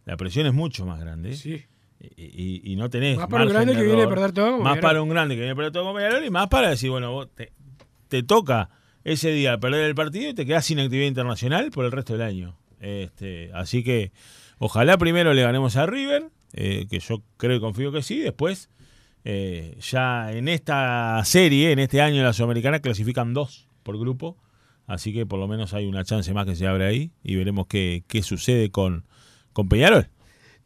[0.04, 1.35] la presión es mucho más grande.
[1.35, 1.62] Sí.
[2.16, 4.58] Y, y- y no tenés Más para un grande de que viene a perder todo
[4.58, 7.12] Más para un grande que viene a perder todo Peñarol y más para decir, bueno,
[7.12, 7.52] vos te,
[8.08, 8.70] te toca
[9.04, 12.22] ese día perder el partido y te quedás sin actividad internacional por el resto del
[12.22, 12.56] año.
[12.80, 14.10] Este, así que
[14.58, 18.68] ojalá primero le ganemos a River, eh, que yo creo y confío que sí, después
[19.24, 24.36] eh, ya en esta serie, en este año de la Sudamericana, clasifican dos por grupo.
[24.88, 27.66] Así que por lo menos hay una chance más que se abre ahí y veremos
[27.68, 29.04] qué, qué sucede con,
[29.52, 30.08] con Peñarol.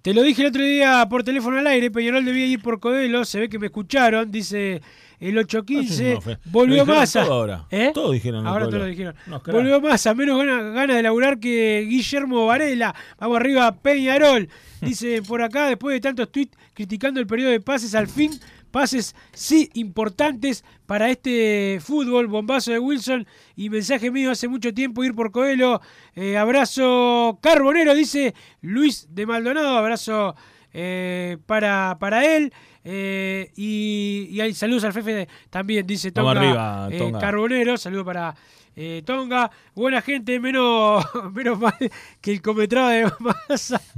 [0.06, 3.24] Te lo dije el otro día por teléfono al aire, Peñarol debía ir por Codelo,
[3.24, 4.80] se ve que me escucharon, dice
[5.18, 7.24] el 815, No, fue- lo volvió Massa.
[7.24, 7.64] todo ahora.
[7.72, 7.90] ¿Eh?
[7.92, 9.16] Todos dijeron Ahora todos lo dijeron.
[9.50, 12.94] Volvió Massa, menos ganas gana de laburar que Guillermo Varela.
[13.18, 14.48] Vamos arriba, Peñarol.
[14.80, 18.30] Dice por acá, después de tantos tweets criticando el periodo de pases, al fin
[18.70, 23.26] pases sí importantes para este fútbol, bombazo de Wilson
[23.56, 25.80] y mensaje mío hace mucho tiempo ir por Coelho,
[26.14, 30.34] Eh, abrazo carbonero, dice Luis de Maldonado, abrazo
[30.72, 32.52] eh, para, para él.
[32.84, 37.18] eh, y, y hay saludos al Fefe de- también, dice Vamos Tonga, arriba, Tonga.
[37.18, 37.76] Carbonero.
[37.76, 38.34] Saludo para
[38.76, 39.50] eh, Tonga.
[39.74, 41.74] Buena gente, menos, menos mal
[42.20, 43.80] que el cometrado de Massa.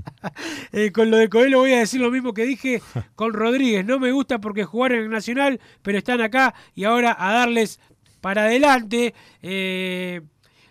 [0.72, 2.82] Eh, con lo de Coelho voy a decir lo mismo que dije
[3.14, 3.84] con Rodríguez.
[3.84, 7.80] No me gusta porque jugaron en Nacional, pero están acá y ahora a darles
[8.20, 9.14] para adelante.
[9.42, 10.20] Eh,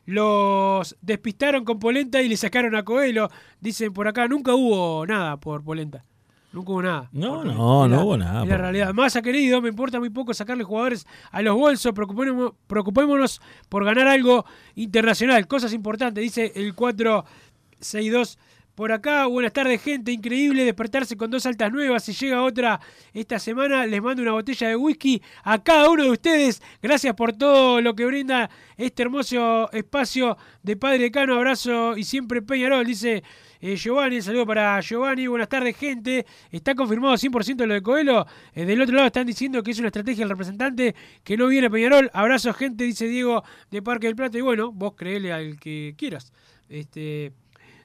[0.06, 3.30] los despistaron con Polenta y le sacaron a Coelho.
[3.60, 6.04] Dicen por acá, nunca hubo nada por Polenta.
[6.52, 7.10] Nunca hubo nada.
[7.12, 8.94] No, por no, no hubo nada es la realidad.
[8.94, 11.94] Massa, querido, me importa muy poco sacarle jugadores a los bolsos.
[11.94, 15.46] Preocupémonos, preocupémonos por ganar algo internacional.
[15.48, 18.40] Cosas importantes, dice el 462
[18.78, 19.26] por acá.
[19.26, 20.12] Buenas tardes, gente.
[20.12, 22.04] Increíble despertarse con dos altas nuevas.
[22.04, 22.80] Si llega otra
[23.12, 26.62] esta semana, les mando una botella de whisky a cada uno de ustedes.
[26.80, 31.34] Gracias por todo lo que brinda este hermoso espacio de Padre Cano.
[31.34, 33.24] Abrazo y siempre Peñarol, dice
[33.62, 34.22] eh, Giovanni.
[34.22, 35.28] Saludo para Giovanni.
[35.28, 36.26] Buenas tardes, gente.
[36.52, 38.26] Está confirmado 100% lo de Coelho.
[38.54, 41.68] Eh, del otro lado están diciendo que es una estrategia del representante que no viene
[41.68, 42.10] a Peñarol.
[42.14, 44.38] Abrazo, gente, dice Diego de Parque del Plata.
[44.38, 46.32] Y bueno, vos creele al que quieras.
[46.70, 47.34] Este.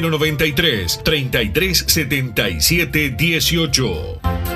[0.00, 4.55] 093 3377 18.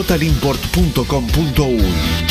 [0.01, 2.30] www.totalimport.com.uy.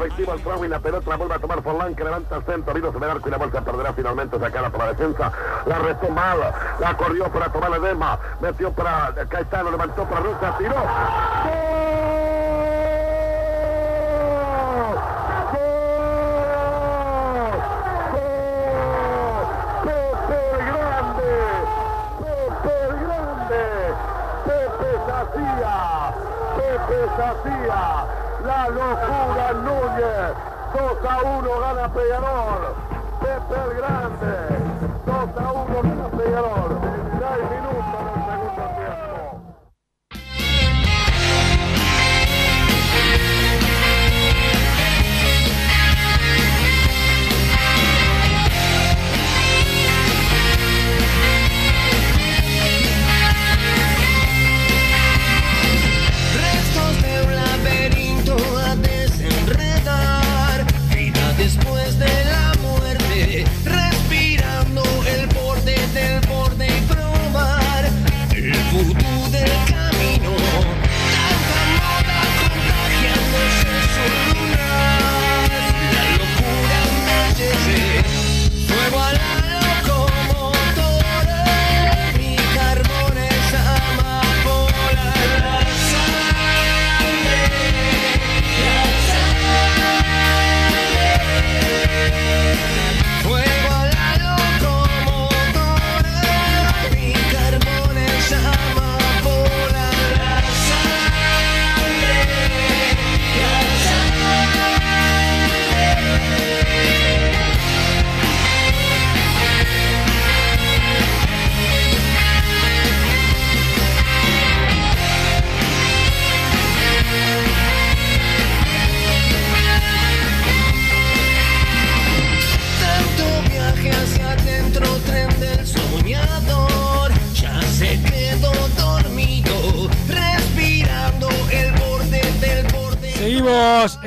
[0.00, 2.72] efectivo el fuego y la pelota la vuelve a tomar Forlán que levanta el centro,
[2.72, 5.32] vino sobre el arco y la bolsa perderá finalmente sacada por la defensa.
[5.66, 6.38] La retó mal,
[6.78, 10.74] la corrió para tomar Edema, metió para Caetano, levantó para Rusa, tiró.
[24.44, 25.00] Pepe
[26.56, 28.09] Pepe Sacía,
[28.50, 30.34] la locura Núñez.
[30.74, 32.62] 2 a 1 gana Peñarol.
[33.20, 34.34] Pepe el Grande.
[35.06, 36.79] 2 a gana Peñarol.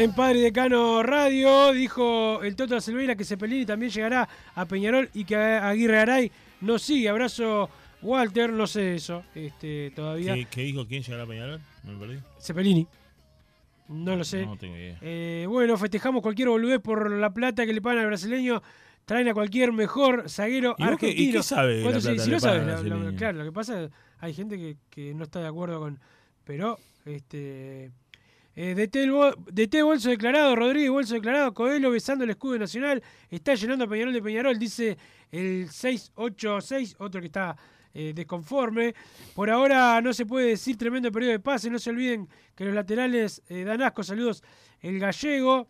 [0.03, 1.71] En Padre Decano Radio.
[1.71, 6.77] Dijo el Toto Silveira que Cepelini también llegará a Peñarol y que Aguirre Aray no
[6.79, 7.09] sigue.
[7.09, 7.69] Abrazo,
[8.01, 8.51] Walter.
[8.51, 10.33] No sé eso este, todavía.
[10.33, 11.61] ¿Qué, qué dijo quién llegará a Peñarol?
[11.83, 12.19] Me perdí.
[12.39, 12.87] Cepelini.
[13.89, 14.45] No lo sé.
[14.45, 14.97] No tengo idea.
[15.01, 18.61] Eh, bueno, festejamos cualquier boludez por la plata que le pagan al brasileño.
[19.05, 21.39] Traen a cualquier mejor zaguero ¿Y vos qué- y argentino.
[21.39, 23.17] qué sabe la ¿Cuánto se- plata si no sabes, lo- lo- brasileño?
[23.17, 23.89] claro, lo que pasa
[24.19, 25.99] hay gente que, que no está de acuerdo con.
[26.45, 27.91] Pero, este.
[28.55, 34.13] Eh, Bolso declarado, Rodríguez Bolso declarado, Coelho besando el escudo nacional, está llenando a Peñarol
[34.13, 34.97] de Peñarol, dice
[35.31, 37.55] el 686, otro que está
[37.95, 38.95] eh, desconforme.
[39.35, 42.73] Por ahora no se puede decir tremendo periodo de pase, no se olviden que los
[42.73, 44.43] laterales eh, dan asco, saludos
[44.81, 45.67] el gallego,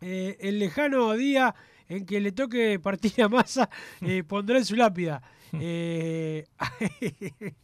[0.00, 1.54] eh, el lejano día
[1.88, 3.68] en que le toque partir a masa,
[4.00, 5.22] eh, pondrá en su lápida.
[5.52, 6.46] Eh,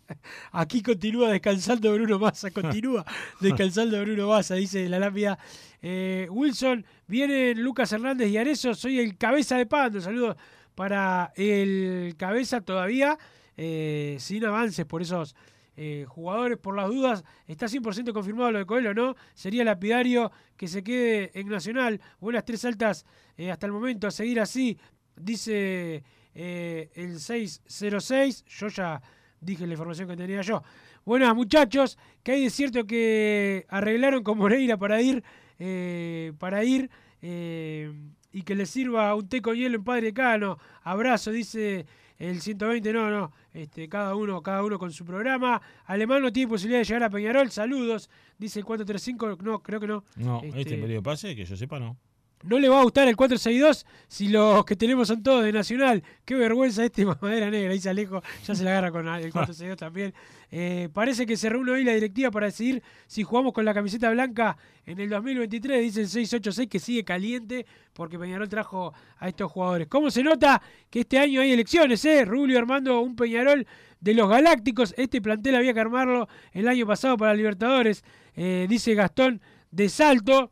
[0.53, 3.05] aquí continúa descansando Bruno Massa, continúa
[3.41, 5.39] descansando Bruno Massa, dice la lápida.
[5.83, 10.01] Eh, Wilson, vienen Lucas Hernández y Arezo, soy el cabeza de pando.
[10.01, 10.37] Saludos
[10.75, 13.19] para el cabeza todavía,
[13.57, 15.37] eh, sin avances por esos
[15.77, 16.59] eh, jugadores.
[16.59, 19.17] Por las dudas, está 100% confirmado lo de Coelho, ¿no?
[19.35, 22.01] Sería lapidario que se quede en Nacional.
[22.21, 23.05] Buenas tres altas
[23.37, 24.79] eh, hasta el momento, a seguir así,
[25.17, 28.45] dice eh, el 606.
[28.45, 29.03] Yo ya
[29.41, 30.63] dije la información que tenía yo.
[31.05, 35.23] Buenas muchachos, que hay de cierto que arreglaron con Moreira para ir,
[35.59, 40.59] eh, para ir y que le sirva un té con hielo en Padre Cano.
[40.83, 41.87] Abrazo, dice
[42.19, 45.61] el 120, no, no, este, cada uno, cada uno con su programa.
[45.87, 49.87] Alemán no tiene posibilidad de llegar a Peñarol, saludos, dice el 435, no, creo que
[49.87, 50.05] no.
[50.17, 51.97] No, Este, este periodo de pase, que yo sepa, no.
[52.45, 56.03] No le va a gustar el 462 si los que tenemos son todos de Nacional.
[56.25, 58.23] Qué vergüenza este mamadera negra, dice Alejo.
[58.47, 60.15] Ya se la agarra con el 462 también.
[60.51, 64.11] Eh, parece que se reúne hoy la directiva para decidir si jugamos con la camiseta
[64.11, 65.83] blanca en el 2023.
[65.83, 69.89] Dice el 686 que sigue caliente porque Peñarol trajo a estos jugadores.
[69.89, 72.05] ¿Cómo se nota que este año hay elecciones?
[72.05, 72.27] Eh?
[72.27, 73.67] Rubio armando un Peñarol
[74.01, 74.95] de los Galácticos.
[74.99, 78.05] Este plantel había que armarlo el año pasado para Libertadores.
[78.37, 80.51] Eh, dice Gastón de Salto.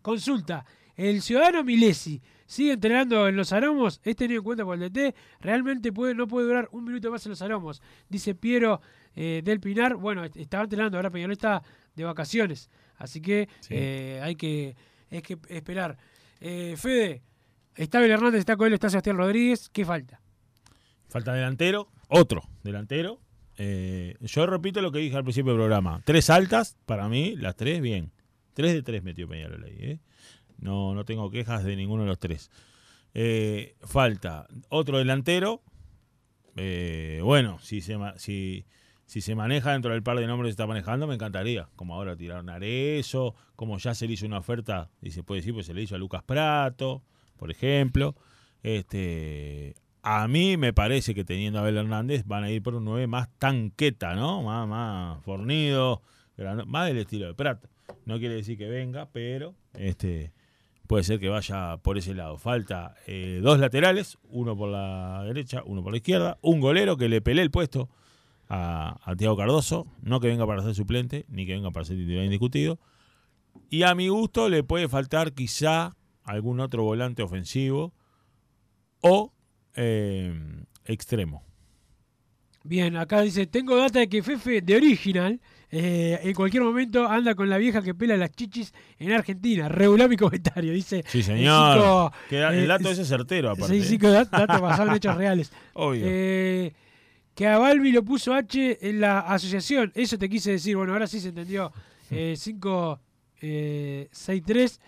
[0.00, 0.64] Consulta.
[1.08, 4.00] El ciudadano Milesi sigue entrenando en los aromos.
[4.04, 5.14] Es tenido en cuenta por el DT.
[5.40, 7.82] Realmente puede, no puede durar un minuto más en los aromos.
[8.08, 8.80] Dice Piero
[9.16, 9.96] eh, del Pinar.
[9.96, 10.96] Bueno, est- estaba entrenando.
[10.98, 11.62] Ahora Peñarol está
[11.96, 12.70] de vacaciones.
[12.96, 14.76] Así que eh, hay que,
[15.10, 15.98] hay que esperar.
[16.40, 17.22] Eh, Fede,
[17.74, 19.68] está Abel Hernández, está Coelho, está Sebastián Rodríguez.
[19.70, 20.20] ¿Qué falta?
[21.08, 23.18] Falta delantero, otro delantero.
[24.20, 26.00] Yo repito lo que dije al principio del programa.
[26.04, 28.10] Tres altas, para mí, las tres bien.
[28.54, 29.76] Tres de tres metió Peñarol ahí.
[29.78, 29.98] ¿eh?
[30.62, 32.50] No, no tengo quejas de ninguno de los tres.
[33.14, 35.60] Eh, falta otro delantero.
[36.56, 38.64] Eh, bueno, si se, si,
[39.04, 41.68] si se maneja dentro del par de nombres que está manejando, me encantaría.
[41.74, 42.60] Como ahora tiraron a
[43.56, 45.96] como ya se le hizo una oferta, y se puede decir, pues se le hizo
[45.96, 47.02] a Lucas Prato,
[47.36, 48.14] por ejemplo.
[48.62, 52.84] Este, a mí me parece que teniendo a Abel Hernández van a ir por un
[52.84, 54.42] 9 más tanqueta, ¿no?
[54.42, 56.02] Más, más fornido,
[56.66, 57.68] más del estilo de Prato.
[58.06, 60.32] No quiere decir que venga, pero este
[60.92, 62.36] puede ser que vaya por ese lado.
[62.36, 67.08] Falta eh, dos laterales, uno por la derecha, uno por la izquierda, un golero que
[67.08, 67.88] le pelee el puesto
[68.50, 72.26] a, Tiago Cardoso, no que venga para ser suplente, ni que venga para ser titular
[72.26, 72.78] indiscutido.
[73.70, 77.94] Y a mi gusto le puede faltar quizá algún otro volante ofensivo
[79.00, 79.32] o
[79.74, 81.42] eh, extremo.
[82.64, 85.40] Bien, acá dice, tengo data de que Fefe de Original
[85.70, 89.68] eh, en cualquier momento anda con la vieja que pela las chichis en Argentina.
[89.68, 91.02] Regular mi comentario, dice.
[91.08, 91.74] Sí, el señor.
[91.78, 93.74] cinco, Que el eh, dato ese es certero, aparte.
[93.80, 95.50] Sí, cinco dat- datos basados en hechos reales.
[95.74, 96.04] Obvio.
[96.06, 96.72] Eh,
[97.34, 99.90] que a Balbi lo puso H en la asociación.
[99.94, 100.76] Eso te quise decir.
[100.76, 101.72] Bueno, ahora sí se entendió.
[102.14, 103.00] Eh, 5,
[103.40, 104.80] eh, 6, 3.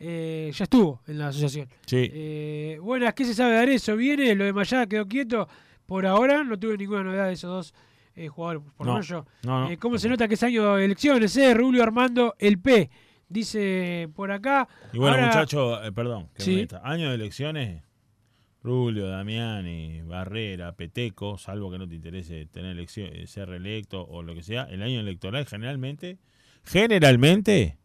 [0.00, 1.68] eh, ya estuvo en la asociación.
[1.86, 2.10] Sí.
[2.12, 3.94] Eh, buenas, ¿qué se sabe de eso?
[3.96, 4.34] ¿Viene?
[4.34, 5.48] Lo de Mayada quedó quieto.
[5.92, 7.74] Por ahora no tuve ninguna novedad de esos dos
[8.14, 8.62] eh, jugadores.
[8.78, 9.26] Por No, menos yo.
[9.42, 9.70] no, no.
[9.70, 11.36] Eh, ¿Cómo se nota que es año de elecciones?
[11.36, 11.52] Eh?
[11.52, 12.88] Rubio Armando El P.
[13.28, 14.66] Dice por acá.
[14.94, 16.66] Y bueno, Ahora- muchachos, eh, perdón, que Sí.
[16.82, 17.82] año de elecciones,
[18.62, 24.34] Rulio, Damiani, Barrera, Peteco, salvo que no te interese tener elección, ser reelecto o lo
[24.34, 26.16] que sea, el año electoral generalmente,
[26.64, 27.76] generalmente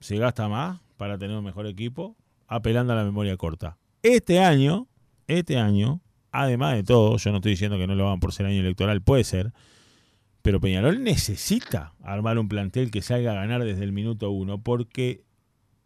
[0.00, 2.14] se gasta más para tener un mejor equipo
[2.46, 3.78] apelando a la memoria corta.
[4.02, 4.86] Este año,
[5.28, 6.02] este año,
[6.42, 9.02] además de todo, yo no estoy diciendo que no lo hagan por ser año electoral,
[9.02, 9.52] puede ser,
[10.42, 15.24] pero Peñarol necesita armar un plantel que salga a ganar desde el minuto uno, porque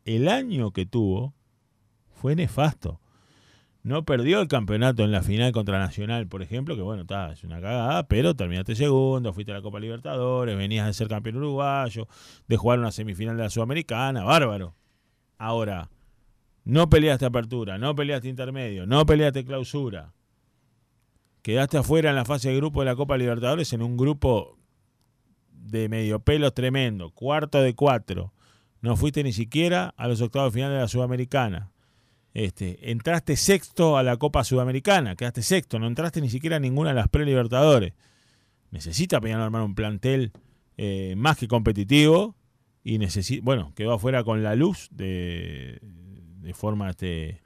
[0.04, 1.34] el año que tuvo
[2.10, 3.00] fue nefasto.
[3.82, 7.42] No perdió el campeonato en la final contra Nacional, por ejemplo, que bueno, está, es
[7.42, 12.06] una cagada, pero terminaste segundo, fuiste a la Copa Libertadores, venías de ser campeón uruguayo,
[12.46, 14.76] de jugar una semifinal de la Sudamericana, bárbaro.
[15.36, 15.90] Ahora,
[16.64, 20.12] no peleaste apertura, no peleaste intermedio, no peleaste clausura.
[21.42, 24.58] Quedaste afuera en la fase de grupo de la Copa Libertadores en un grupo
[25.50, 28.32] de medio pelos tremendo, cuarto de cuatro.
[28.80, 31.70] No fuiste ni siquiera a los octavos de final de la Sudamericana.
[32.34, 36.90] Este, entraste sexto a la Copa Sudamericana, quedaste sexto, no entraste ni siquiera a ninguna
[36.90, 37.92] de las pre-libertadores.
[38.70, 40.32] Necesita Peñarol armar un plantel
[40.76, 42.36] eh, más que competitivo
[42.84, 47.42] y necesita, bueno, quedó afuera con la luz de, de forma este,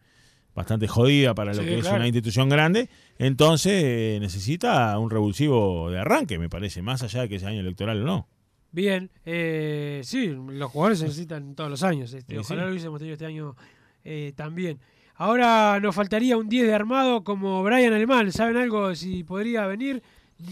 [0.55, 2.89] bastante jodida para lo Sí, que es una institución grande.
[3.19, 7.61] Entonces eh, necesita un revulsivo de arranque, me parece, más allá de que sea año
[7.61, 8.29] electoral o no.
[8.73, 12.12] Bien, eh, sí, los jugadores se necesitan todos los años.
[12.12, 12.64] este, ojalá sí.
[12.67, 13.57] lo hubiésemos tenido este año
[14.05, 14.79] eh, también.
[15.14, 18.31] Ahora nos faltaría un 10 de armado como Brian Alemán.
[18.33, 20.03] ¿Saben algo si podría venir?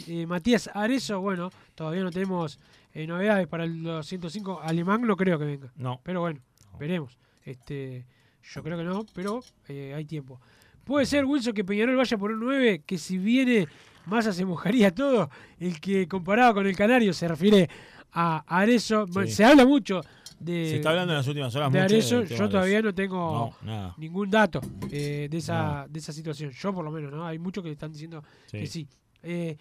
[0.09, 2.59] Eh, Matías Arezo, bueno, todavía no tenemos
[2.95, 4.61] eh, novedades para el 205.
[4.63, 5.73] Alemán no creo que venga.
[5.77, 6.01] No.
[6.03, 6.41] Pero bueno,
[6.79, 7.19] veremos.
[7.45, 8.07] Este,
[8.43, 10.41] yo creo que no, pero eh, hay tiempo.
[10.85, 13.67] Puede ser, Wilson, que Peñarol vaya por un 9, que si viene
[14.07, 15.31] Massa se mojaría todo.
[15.59, 17.69] El que comparado con el Canario se refiere
[18.13, 19.07] a Arezo.
[19.07, 19.29] Sí.
[19.31, 20.03] Se habla mucho
[20.39, 20.69] de.
[20.69, 23.95] Se está hablando en las últimas horas de mucho tema Yo todavía no tengo No,
[23.97, 24.61] ningún dato
[24.91, 25.87] eh, de, esa, Nada.
[25.89, 26.51] de esa situación.
[26.51, 27.27] Yo, por lo menos, ¿no?
[27.27, 28.59] Hay muchos que están diciendo Sí.
[28.59, 28.89] que sí.
[29.23, 29.57] Eh,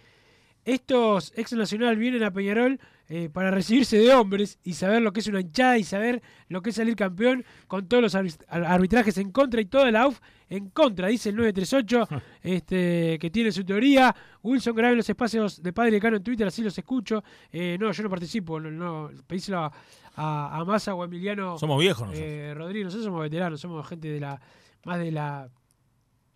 [0.66, 5.20] estos ex nacional vienen a Peñarol eh, para recibirse de hombres y saber lo que
[5.20, 8.64] es una hinchada y saber lo que es salir campeón con todos los arbit- ar-
[8.66, 12.08] arbitrajes en contra y toda la UF en contra, dice el 938,
[12.44, 14.16] este, que tiene su teoría.
[14.44, 17.24] Wilson grabe los espacios de Padre Decano en Twitter, así los escucho.
[17.52, 19.72] Eh, no, yo no participo, no, no, pedíselo a,
[20.16, 22.24] a, a Massa o a Emiliano Somos viejos nosotros.
[22.30, 24.40] eh, Rodríguez, nosotros somos veteranos, somos gente de la
[24.86, 25.50] más de la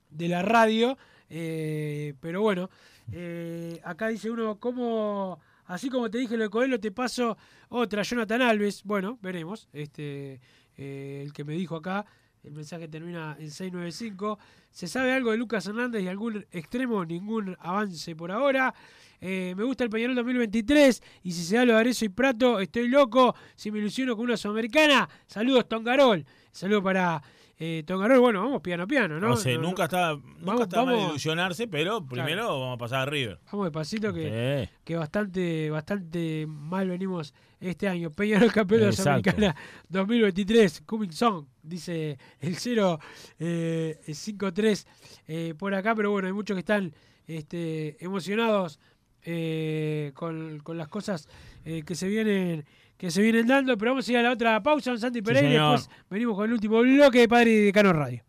[0.10, 0.98] de la radio,
[1.30, 2.70] eh, pero bueno,
[3.12, 7.38] eh, acá dice uno, ¿cómo, así como te dije lo de Coelho, te paso
[7.70, 10.40] otra, Jonathan Alves, bueno, veremos, este,
[10.76, 12.06] eh, el que me dijo acá,
[12.44, 14.40] el mensaje termina en 695,
[14.72, 17.04] ¿se sabe algo de Lucas Hernández y algún extremo?
[17.04, 18.74] Ningún avance por ahora.
[19.20, 22.60] Eh, me gusta el Peñarol 2023 y si se da lo de Arezzo y Prato,
[22.60, 23.36] estoy loco.
[23.56, 26.26] Si me ilusiono con una sudamericana, saludos Tongarol.
[26.52, 27.22] Saludos para
[27.60, 28.20] eh, Tongarol.
[28.20, 29.30] Bueno, vamos piano piano, ¿no?
[29.30, 32.78] No sé, No, nunca está, nunca Vamos- está mal vamos- ilusionarse, pero primero vamos a
[32.78, 33.40] pasar a River.
[33.52, 34.74] Vamos despacito que, Sí.
[34.84, 38.12] que bastante, bastante mal venimos este año.
[38.12, 39.32] Peñarol campeón de la Exacto.
[39.32, 39.56] Sudamericana
[39.90, 44.88] 2023, Coming Song, dice el 053
[45.28, 46.94] eh, por acá, pero bueno, hay muchos que están
[47.28, 48.80] este, emocionados
[49.24, 51.28] eh, con, con las cosas
[51.66, 52.66] eh, que se vienen
[52.98, 55.50] que se vienen dando, pero vamos a ir a la otra pausa, don Santi Pereira,
[55.50, 58.24] y después venimos con el último bloque de Padre y Decano Radio.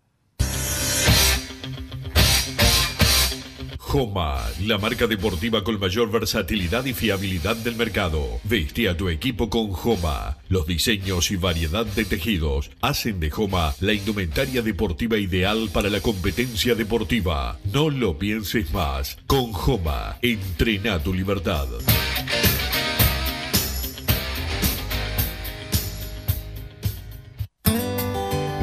[3.89, 8.23] Joma, la marca deportiva con mayor versatilidad y fiabilidad del mercado.
[8.45, 10.37] Veste a tu equipo con Joma.
[10.51, 16.03] Los diseños y variedad de tejidos hacen de Joma la indumentaria deportiva ideal para la
[16.03, 17.59] competencia deportiva.
[17.73, 19.17] No lo pienses más.
[19.27, 21.69] Con Joma, entrena tu libertad.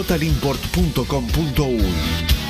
[0.00, 2.49] www.totalimport.com.uy.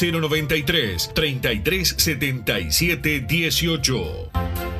[0.00, 4.79] 093 33 77 18.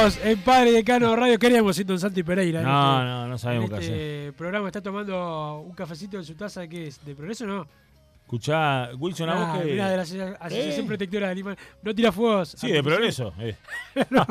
[0.00, 1.38] Seguimos en Padre Decano Radio.
[1.38, 2.62] ¿Qué haríamos sin Don Santi Pereira?
[2.62, 6.66] No, no, no sabemos en qué este programa está tomando un cafecito en su taza.
[6.66, 7.04] ¿Qué es?
[7.04, 7.66] ¿De progreso no?
[8.22, 9.70] Escuchá, Wilson, a Ah, vos que.
[9.72, 10.88] mirá, de la asocia- Asociación ¿Eh?
[10.88, 11.58] Protectora de Animales.
[11.82, 12.54] No tira fuegos.
[12.56, 13.34] Sí, de progreso.
[13.40, 13.56] eh.
[14.08, 14.24] no,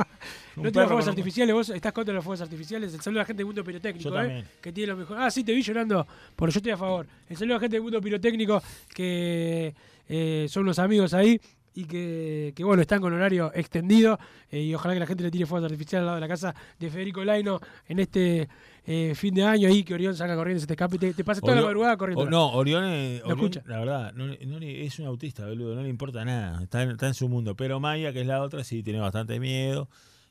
[0.56, 1.54] no tira fuegos artificiales.
[1.54, 2.92] Vos estás contra los fuegos artificiales.
[2.96, 4.44] El saludo a la gente del mundo pirotécnico, Yo ¿eh?
[4.62, 5.18] Que tiene lo mejor.
[5.20, 6.08] Ah, sí, te vi llorando.
[6.36, 7.06] Pero yo estoy a favor.
[7.30, 8.64] El saludo a la gente del mundo pirotécnico
[8.96, 9.76] que
[10.08, 11.40] eh, son los amigos ahí.
[11.80, 14.20] Y que, que, bueno, están con horario extendido.
[14.52, 16.54] eh, y ojalá que la gente le tire fuegos artificiales al lado de la casa
[16.78, 18.50] de Federico Laino en este
[18.86, 19.84] eh, fin de año ahí.
[19.84, 20.98] Que Orión salga corriendo, se te escape.
[20.98, 22.24] Te, te pasa toda la Orión- madrugada corriendo.
[22.26, 23.64] o- no, Orión, eh, ¿Lo Orión, escucha?
[23.68, 27.08] la verdad, no, no es un autista, boludo, no le importa nada, está en, está
[27.08, 27.56] en su mundo.
[27.56, 29.88] Pero Maya, que es la otra, sí tiene bastante miedo.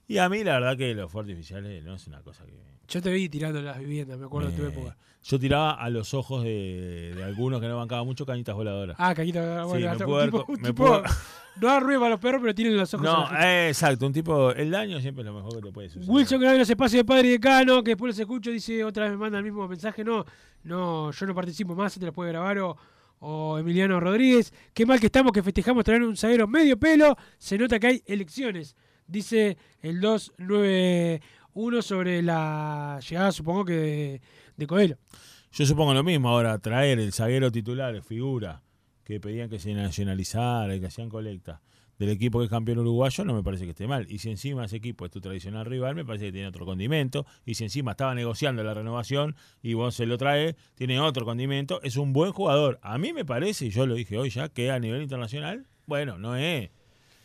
[0.07, 2.68] Y a mí, la verdad, que los fuegos artificiales no es una cosa que.
[2.89, 4.97] Yo te vi tirando las viviendas, me acuerdo de tu me- época.
[5.25, 8.97] Yo tiraba a los ojos de, de algunos que no bancaban mucho cañitas voladoras.
[8.99, 11.03] Ah, Caquito, Sí, bueno, me un tipo, co- un me tipo- pudo-
[11.61, 13.07] no da ruido para los perros, pero tienen los ojos.
[13.07, 14.53] a No, eh, exacto, un tipo.
[14.53, 16.09] El daño siempre es lo mejor que te puede suceder.
[16.09, 19.13] Wilson graba los espacios de padre y decano, que después los escucho, dice otra vez
[19.13, 20.25] me manda el mismo mensaje, no,
[20.63, 22.77] no, yo no participo más, te los puede grabar o,
[23.19, 24.55] o Emiliano Rodríguez.
[24.73, 28.03] Qué mal que estamos que festejamos traer un zaguero medio pelo, se nota que hay
[28.07, 28.77] elecciones,
[29.07, 30.01] dice el
[31.59, 34.21] 291 sobre la llegada, supongo que de,
[34.57, 34.97] de Coelho.
[35.51, 38.63] Yo supongo lo mismo ahora, traer el zaguero titular, figura,
[39.05, 41.61] que pedían que se nacionalizara y que hacían colecta
[41.99, 44.07] del equipo que es campeón uruguayo, no me parece que esté mal.
[44.09, 47.27] Y si encima ese equipo es tu tradicional rival, me parece que tiene otro condimento.
[47.45, 51.83] Y si encima estaba negociando la renovación y vos se lo trae, tiene otro condimento.
[51.83, 52.79] Es un buen jugador.
[52.83, 56.19] A mí me parece, y yo lo dije hoy ya, que a nivel internacional, bueno,
[56.19, 56.71] no es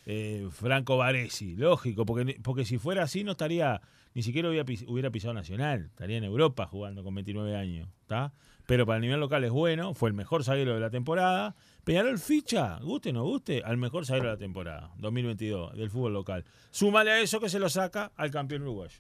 [0.06, 3.82] eh, Franco Baresi, lógico, porque, porque si fuera así no estaría,
[4.14, 8.34] ni siquiera hubiera, pis- hubiera pisado Nacional, estaría en Europa jugando con 29 años, ¿está?
[8.66, 11.54] Pero para el nivel local es bueno, fue el mejor zaguero de la temporada.
[11.84, 16.14] Peñarol ficha, guste o no guste, al mejor zaguero de la temporada, 2022, del fútbol
[16.14, 16.46] local.
[16.72, 19.00] Súmale a eso que se lo saca al campeón uruguayo.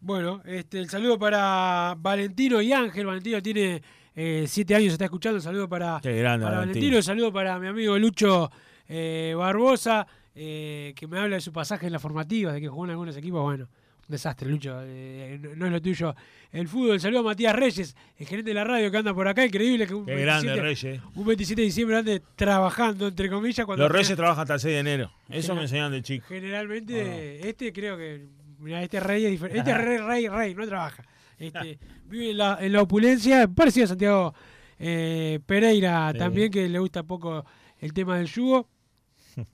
[0.00, 3.06] Bueno, este, el saludo para Valentino y Ángel.
[3.06, 3.80] Valentino tiene
[4.16, 5.36] eh, siete años, está escuchando.
[5.36, 6.44] El saludo para, grande.
[6.44, 6.96] Valentino.
[6.96, 8.50] El saludo para mi amigo Lucho
[8.94, 12.84] eh, Barbosa, eh, que me habla de su pasaje en la formativa, de que jugó
[12.84, 13.42] en algunos equipos.
[13.42, 14.78] Bueno, un desastre, Lucho.
[14.84, 16.14] eh, no, es lo tuyo.
[16.50, 19.46] El fútbol, saludo a Matías Reyes, el gerente de la radio que anda por acá.
[19.46, 21.00] Increíble que un, Qué grande, Reyes.
[21.14, 23.64] un 27 de diciembre ande trabajando, entre comillas.
[23.64, 25.12] Cuando Los Reyes trabajan hasta el 6 de enero.
[25.28, 26.26] Eso General- me enseñan de chico.
[26.28, 28.26] Generalmente, este creo que.
[28.58, 29.58] Mira, este rey es diferente.
[29.58, 31.02] Este rey, rey, rey, no trabaja.
[31.38, 34.34] Este, vive en la, en la opulencia, parecido a Santiago
[34.78, 36.18] eh, Pereira Sí.
[36.18, 37.44] también, que le gusta poco
[37.80, 38.68] el tema del yugo.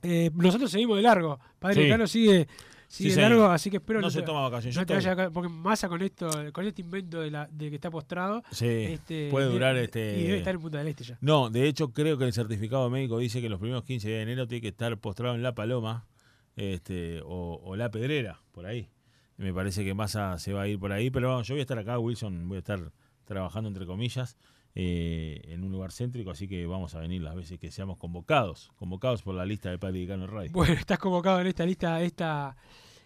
[0.03, 1.39] Eh, nosotros seguimos de largo.
[1.59, 1.89] Padre Sí.
[1.89, 2.47] Carlos sigue,
[2.87, 4.75] sigue Sí, de largo, así que espero No te- se toma vacaciones.
[4.75, 7.89] no te acá, porque masa con esto, con este invento de, la, de que está
[7.91, 8.43] postrado.
[8.51, 10.19] Sí, este, puede de- durar este...
[10.19, 11.17] Y debe estar en Punta del Este ya.
[11.21, 14.47] No, de hecho creo que el certificado médico dice que los primeros 15 de enero
[14.47, 16.07] tiene que estar postrado en La Paloma
[16.55, 18.89] este, o, o La Pedrera, por ahí.
[19.37, 21.79] Me parece que Massa se va a ir por ahí, pero yo voy a estar
[21.79, 22.91] acá, Wilson, voy a estar
[23.23, 24.35] trabajando entre comillas
[24.75, 28.71] eh, en un lugar céntrico, así que vamos a venir las veces que seamos convocados,
[28.77, 30.51] convocados por la lista de Padre Decano Radio.
[30.53, 32.55] Bueno, estás convocado en esta lista esta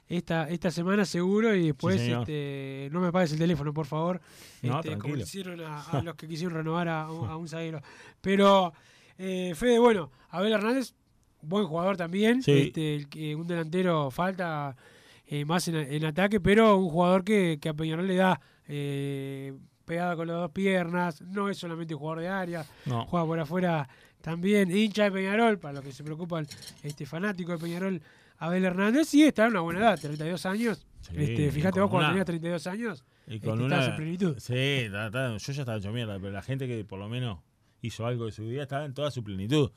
[0.08, 4.22] esta esta semana seguro y después este, no me apagues el teléfono, por favor.
[4.62, 7.82] No, este, como hicieron a, a los que quisieron renovar a, un- a un zaguero.
[8.22, 8.74] Pero,
[9.18, 10.94] eh, Fede, bueno, Abel Hernández,
[11.42, 12.44] buen jugador también.
[12.44, 12.72] Sí.
[12.76, 14.76] Este, un delantero falta
[15.26, 19.54] eh, más en, en ataque, pero un jugador que, que a Peñarol le da eh,
[19.86, 21.22] pegada con las dos piernas.
[21.22, 23.06] No es solamente un jugador de área, No.
[23.06, 23.88] juega por afuera
[24.22, 24.76] también.
[24.76, 26.48] Hincha de Peñarol, para los que se preocupan,
[26.84, 28.02] este fanático de Peñarol,
[28.38, 29.14] Abel Hernández.
[29.14, 30.86] Y está en una buena edad, 32 años.
[31.02, 33.04] Sí, este, fíjate con vos cuando una- tenías 32 años.
[33.28, 33.76] Y con este, una...
[33.76, 34.36] estabas en plenitud.
[34.40, 37.40] Sí, está- está- yo ya estaba hecho mierda, pero la gente que por lo menos
[37.82, 39.72] hizo algo de su vida estaba en toda su plenitud.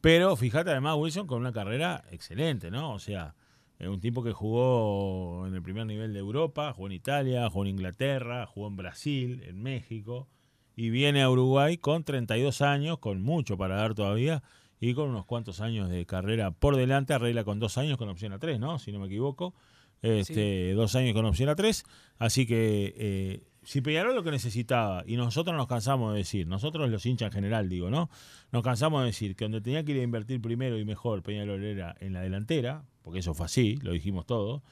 [0.00, 2.92] Pero fíjate además Wilson con una carrera excelente, ¿no?
[2.92, 3.34] O sea,
[3.80, 7.70] un tipo que jugó en el primer nivel de Europa, jugó en Italia, jugó en
[7.70, 10.28] Inglaterra, jugó en Brasil, en México,
[10.76, 14.42] y viene a Uruguay con 32 años, con mucho para dar todavía,
[14.80, 18.32] y con unos cuantos años de carrera por delante, arregla con dos años con opción
[18.32, 18.78] a tres, ¿no?
[18.78, 19.54] Si no me equivoco.
[20.02, 21.84] Este, Dos años con opción a tres.
[22.18, 26.90] Así que eh, si Peñarol lo que necesitaba, y nosotros nos cansamos de decir, nosotros
[26.90, 28.10] los hinchas en general, digo, ¿no?
[28.50, 31.62] Nos cansamos de decir que donde tenía que ir a invertir primero y mejor Peñarol
[31.62, 34.62] era en la delantera, porque eso fue así, lo dijimos todo.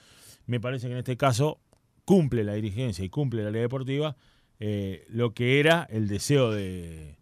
[0.46, 1.60] Me parece que en este caso
[2.04, 4.16] cumple la dirigencia y cumple la ley deportiva
[4.58, 7.16] eh, lo que era el deseo de,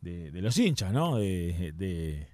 [0.00, 1.16] de- de los hinchas, ¿no?
[1.16, 2.26] De, de-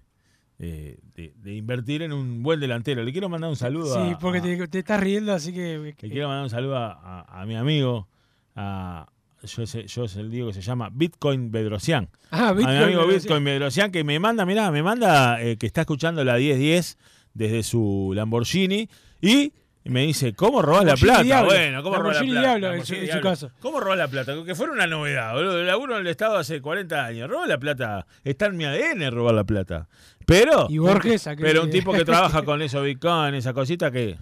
[0.59, 3.03] de- de- de invertir en un buen delantero.
[3.05, 5.79] Le quiero mandar un saludo Sí, a, porque a- te, te estás riendo, así que.
[5.79, 8.09] le quiero mandar un saludo a, a- mi amigo,
[8.57, 9.07] a,
[9.45, 12.09] yo, sé- yo le digo que se llama Bitcoin Bedrosian.
[12.33, 13.21] Ah, a mi Bitcoin amigo Bedrosian.
[13.23, 16.99] Bitcoin Bedrosian que me manda, mirá, me manda eh, que está escuchando la 1010
[17.39, 18.89] desde su Lamborghini
[19.21, 19.53] y
[19.85, 21.23] me dice, ¿cómo robás la plata?
[21.23, 21.51] Diablo.
[21.51, 22.41] Bueno, ¿cómo robás la plata?
[22.59, 23.51] Diablo en su- en su caso.
[23.61, 24.35] ¿Cómo robás la plata?
[24.45, 25.63] Que fuera una novedad, boludo.
[25.63, 27.31] Laburo en el Estado hace 40 años.
[27.31, 28.07] Robar la plata.
[28.23, 29.89] Está en mi ADN robar la plata.
[30.27, 30.67] Pero.
[30.69, 34.17] Y Borges, Pero un tipo que trabaja con eso, Bitcoin, esa cosita que.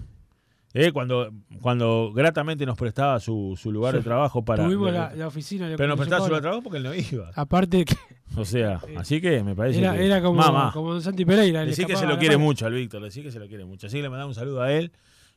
[0.78, 1.30] Eh, cuando,
[1.62, 4.64] cuando gratamente nos prestaba su, su lugar de trabajo para.
[4.64, 5.68] Tuvimos la, la oficina.
[5.76, 7.30] pero nos prestaba su lugar de trabajo porque él no iba.
[7.34, 7.96] Aparte que
[8.36, 10.04] O sea, así que me parece era, que.
[10.04, 10.70] era como, Mamá.
[10.72, 11.64] como Don Santi Pereira.
[11.64, 13.86] Decí que se lo quiere mucho al Víctor, decí que se lo quiere mucho.
[13.86, 14.92] Así que le mandamos un saludo a él,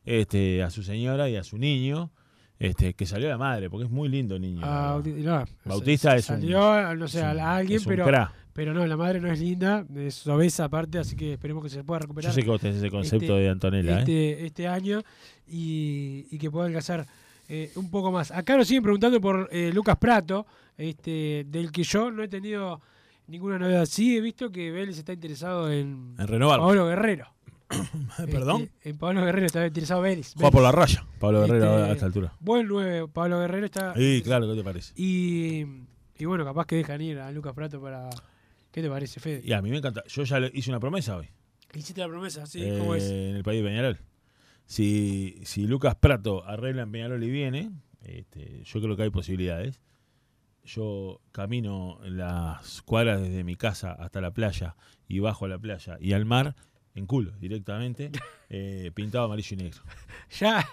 [0.06, 2.12] este, a su señora y a su niño,
[2.60, 4.62] este, que salió la madre, porque es muy lindo niño.
[4.64, 8.06] Ah, no, Bautista es un- salió, no sé, es a un- a alguien, un pero,
[8.06, 8.34] cra.
[8.60, 11.82] Pero no, la madre no es linda, es obesa aparte, así que esperemos que se
[11.82, 12.30] pueda recuperar.
[12.30, 14.00] Yo sé que vos tenés ese concepto este- de Antonella, ¿eh?
[14.00, 15.02] este, este año
[15.48, 17.08] y, y que pueda alcanzar
[17.48, 18.32] eh, un poco más.
[18.32, 20.46] Acá nos siguen preguntando por eh, Lucas Prato,
[20.78, 22.82] este, del que yo no he tenido
[23.28, 23.86] ninguna novedad.
[23.86, 26.66] Sí he visto que Vélez está interesado en, En renovarlo.
[26.66, 27.28] Pablo Guerrero.
[28.30, 28.64] ¿Perdón?
[28.64, 30.34] Este, en Pablo Guerrero está interesado Vélez.
[30.34, 32.34] Juega por la raya, Pablo Guerrero Este, a esta altura.
[32.42, 33.94] Buen 9, Pablo Guerrero está.
[33.96, 34.92] Sí, claro, ¿qué te parece?
[34.98, 35.66] Y,
[36.18, 38.10] y bueno, capaz que dejan ir a Lucas Prato para.
[38.72, 39.42] ¿Qué te parece, Fede?
[39.44, 40.04] Y a mí me encanta.
[40.08, 41.30] Yo ya le hice una promesa hoy.
[41.74, 43.10] Hiciste la promesa, sí, eh, ¿cómo es?
[43.10, 44.00] En el país de Peñarol.
[44.66, 49.82] Si, si Lucas Prato arregla en Peñarol y viene, este, yo creo que hay posibilidades.
[50.64, 54.76] Yo camino las cuadras desde mi casa hasta la playa
[55.08, 56.56] y bajo a la playa y al mar
[56.96, 58.12] en culo directamente,
[58.50, 59.82] eh, pintado amarillo y negro.
[60.40, 60.68] Ya,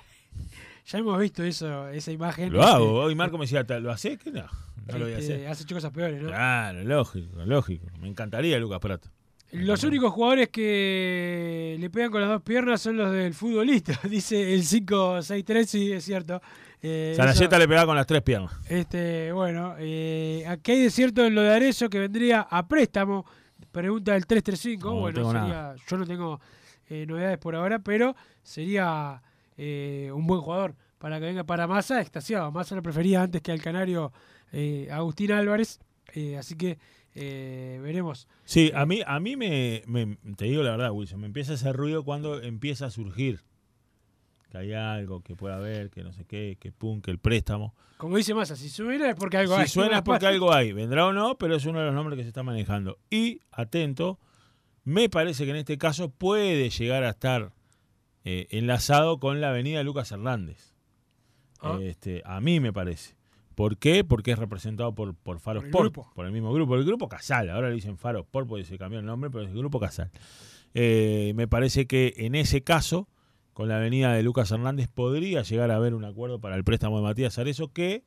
[0.86, 2.52] ya hemos visto eso, esa imagen.
[2.52, 2.92] Lo hago.
[3.02, 4.18] Hoy Marco me decía, ¿lo haces?
[4.18, 4.46] Que no,
[4.86, 5.48] no lo voy a Este, hacer.
[5.48, 6.28] Has hecho cosas peores, ¿no?
[6.28, 7.86] Claro, lógico, lógico.
[8.00, 9.08] Me encantaría Lucas Prato.
[9.52, 14.52] Los únicos jugadores que le pegan con las dos piernas son los del futbolista, dice
[14.54, 16.42] el 563, sí, es cierto.
[16.82, 18.52] Eh, Sanayeta le pegaba con las tres piernas.
[18.68, 23.24] Este, bueno, eh, aquí hay de cierto en lo de Arezzo que vendría a préstamo.
[23.72, 24.88] Pregunta del 335.
[24.88, 26.40] No, no bueno, sería, yo no tengo
[26.90, 29.22] eh, novedades por ahora, pero sería
[29.56, 32.50] eh, un buen jugador para que venga para Massa, extasiado.
[32.52, 34.12] Massa lo prefería antes que al canario
[34.52, 35.78] eh, Agustín Álvarez.
[36.14, 36.78] eh, así que
[37.14, 38.28] veremos.
[38.44, 41.72] Sí, a mí, a mí me, me- te digo la verdad, Wilson, me empieza ese
[41.72, 43.40] ruido cuando empieza a surgir.
[44.50, 47.74] Que hay algo, que pueda haber, que no sé qué, que pum, que el préstamo.
[47.96, 49.68] Como dice Massa, si suena es porque algo si hay.
[49.68, 52.22] suena es porque algo hay, vendrá o no, pero es uno de los nombres que
[52.22, 52.98] se está manejando.
[53.10, 54.18] Y, atento,
[54.84, 57.52] me parece que en este caso puede llegar a estar
[58.28, 60.74] eh, enlazado con la avenida Lucas Hernández.
[61.60, 61.78] Ah.
[61.80, 63.14] Este, a mí me parece.
[63.54, 64.02] ¿Por qué?
[64.02, 66.12] Porque es representado por, por Faro Por el Sport, grupo.
[66.12, 67.48] por el mismo grupo, el grupo Casal.
[67.50, 70.10] Ahora le dicen Faro Sport porque se cambió el nombre, pero es el grupo Casal.
[70.74, 73.08] Eh, me parece que en ese caso,
[73.52, 76.96] con la avenida de Lucas Hernández, podría llegar a haber un acuerdo para el préstamo
[76.96, 78.02] de Matías Arezo que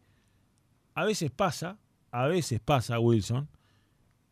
[0.96, 1.80] a veces pasa,
[2.12, 3.48] a veces pasa, Wilson.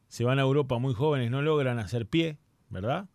[0.10, 3.08] Se van a Europa muy jóvenes, no logran hacer pie, ¿verdad?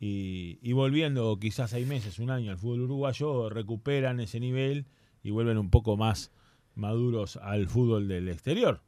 [0.00, 4.86] Y, y volviendo quizás seis meses, un año al fútbol uruguayo, recuperan ese nivel
[5.22, 6.32] y vuelven un poco más
[6.74, 8.80] maduros al fútbol del exterior.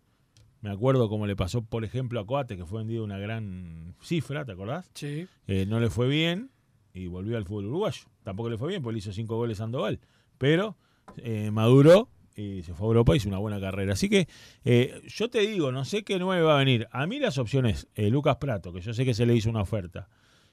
[0.62, 4.44] Me acuerdo como le pasó, por ejemplo, a Coate, que fue vendido una gran cifra,
[4.44, 4.90] ¿te acordás?
[4.94, 5.26] Sí.
[5.46, 6.50] Eh, no le fue bien
[6.94, 8.04] y volvió al fútbol uruguayo.
[8.22, 10.00] Tampoco le fue bien porque le hizo cinco goles a Sandoval.
[10.38, 10.76] Pero
[11.16, 13.92] eh, maduró y se fue a Europa y hizo una buena carrera.
[13.92, 14.28] Así que
[14.64, 16.86] eh, yo te digo, no sé qué nueve va a venir.
[16.92, 19.62] A mí las opciones, eh, Lucas Prato, que yo sé que se le hizo una
[19.62, 20.08] oferta,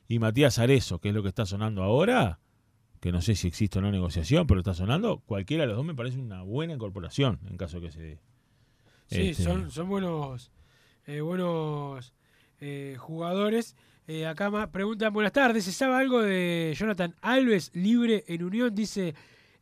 [0.10, 2.40] y Matías Arezo, que es lo que está sonando ahora,
[3.00, 5.86] que no sé si existe o no negociación, pero está sonando, cualquiera de los dos
[5.86, 8.20] me parece una buena incorporación en caso que se dé.
[9.08, 10.52] Sí, Este, son, son buenos,
[11.06, 12.14] eh, buenos
[12.60, 13.78] eh, jugadores.
[14.08, 18.74] Eh, acá ma- preguntan, buenas tardes, ¿se sabe algo de Jonathan Alves libre en Unión?
[18.76, 19.14] Dice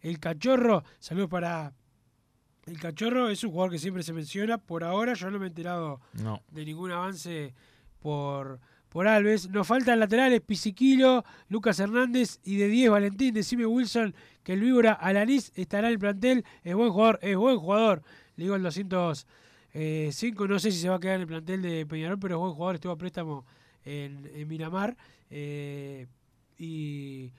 [0.02, 0.84] el cachorro.
[1.00, 1.74] Saludos para
[2.66, 4.58] el cachorro, es un jugador que siempre se menciona.
[4.58, 6.42] Por ahora yo no me he enterado No.
[6.52, 7.54] de ningún avance
[8.00, 9.50] por, por Alves.
[9.50, 13.34] Nos faltan laterales, Pisiquilo, Lucas Hernández y de 10 Valentín.
[13.34, 16.46] Decime Wilson que el Víbora Alanís estará en el plantel.
[16.64, 18.04] Es buen jugador, es buen jugador.
[18.36, 21.86] Le digo el 205, no sé si se va a quedar en el plantel de
[21.86, 23.46] Peñarol, pero es buen jugador, estuvo a préstamo
[23.84, 24.96] en, Miramar.
[25.30, 26.08] eh,
[26.58, 27.32] y,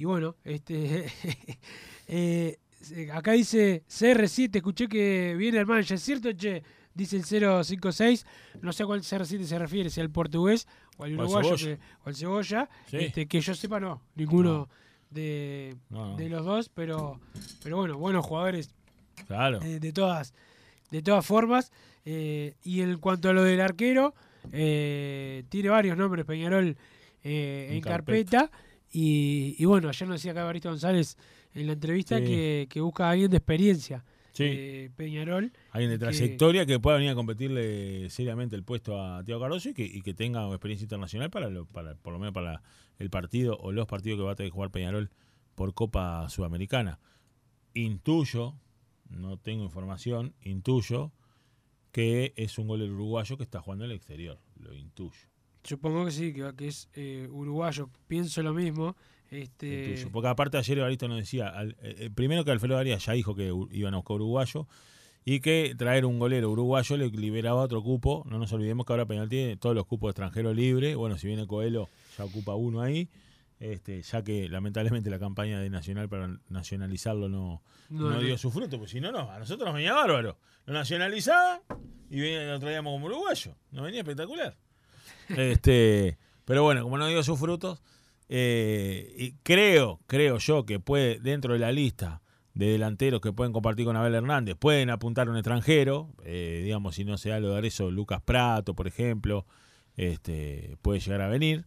[0.00, 1.12] y bueno, este
[2.08, 2.58] eh,
[3.12, 6.62] acá dice CR7, escuché que viene el manager, ¿es cierto, che?
[6.92, 8.26] Dice el 056,
[8.62, 10.66] no sé a cuál CR7 se refiere, si al portugués
[10.96, 12.68] o al al uruguayo que- o al cebolla.
[12.90, 12.96] Sí.
[12.96, 14.68] Este, que yo sepa, no, ninguno
[15.10, 16.16] De, No, no.
[16.16, 17.20] de los dos, pero,
[17.64, 18.70] pero bueno, buenos jugadores
[19.26, 19.60] Claro.
[19.60, 20.32] eh, de todas
[20.92, 21.72] de todas formas.
[22.04, 24.14] Eh, y en cuanto a lo del arquero,
[24.52, 26.76] eh, tiene varios nombres Peñarol
[27.24, 28.50] eh, en, En carpeta.
[28.92, 31.16] Y, y bueno, ayer nos decía acá Barito González
[31.54, 32.24] en la entrevista Sí.
[32.24, 34.04] que, que busca a alguien de experiencia.
[34.32, 34.44] Sí.
[34.46, 35.52] eh, Peñarol.
[35.72, 39.70] Alguien de que- trayectoria que, pueda venir a competirle seriamente el puesto a Tiago Cardoso
[39.70, 42.62] y que, y que tenga experiencia internacional para, lo- para por lo menos para
[42.98, 45.10] el partido o los partidos que va a tener que jugar Peñarol
[45.56, 47.00] por Copa Sudamericana.
[47.74, 48.54] Intuyo,
[49.08, 51.12] no tengo información, intuyo
[51.92, 54.38] que es un gol uruguayo que está jugando en el exterior.
[54.56, 55.18] Lo intuyo.
[55.64, 57.90] Supongo que sí, que, que es eh, uruguayo.
[58.06, 58.96] Pienso lo mismo.
[59.30, 60.06] Este.
[60.12, 63.34] Porque aparte ayer Evaristo nos decía, al- eh, eh, primero que Alfredo Arias ya dijo
[63.34, 64.66] que iban a buscar uruguayo
[65.24, 68.24] y que traer un golero uruguayo le liberaba otro cupo.
[68.28, 70.94] No nos olvidemos que ahora Peñal tiene todos los cupos de extranjero libre.
[70.96, 73.08] Bueno, si viene Coelho ya ocupa uno ahí.
[73.60, 78.78] Este, ya que lamentablemente la campaña de Nacional para nacionalizarlo no, No, dio su fruto,
[78.78, 80.38] pues si no, no, a nosotros nos venía bárbaro.
[80.64, 81.60] Lo nacionalizaba
[82.08, 83.54] y venía- lo traíamos como uruguayo.
[83.70, 84.56] Nos venía espectacular.
[85.36, 87.82] Este, pero bueno, como no dio sus frutos,
[88.32, 92.22] eh, y creo, creo yo que puede, dentro de la lista
[92.54, 96.94] de delanteros que pueden compartir con Abel Hernández, pueden apuntar a un extranjero, eh, digamos,
[96.94, 99.46] si no se da lo de eso, Lucas Prato, por ejemplo,
[99.96, 101.66] este, puede llegar a venir.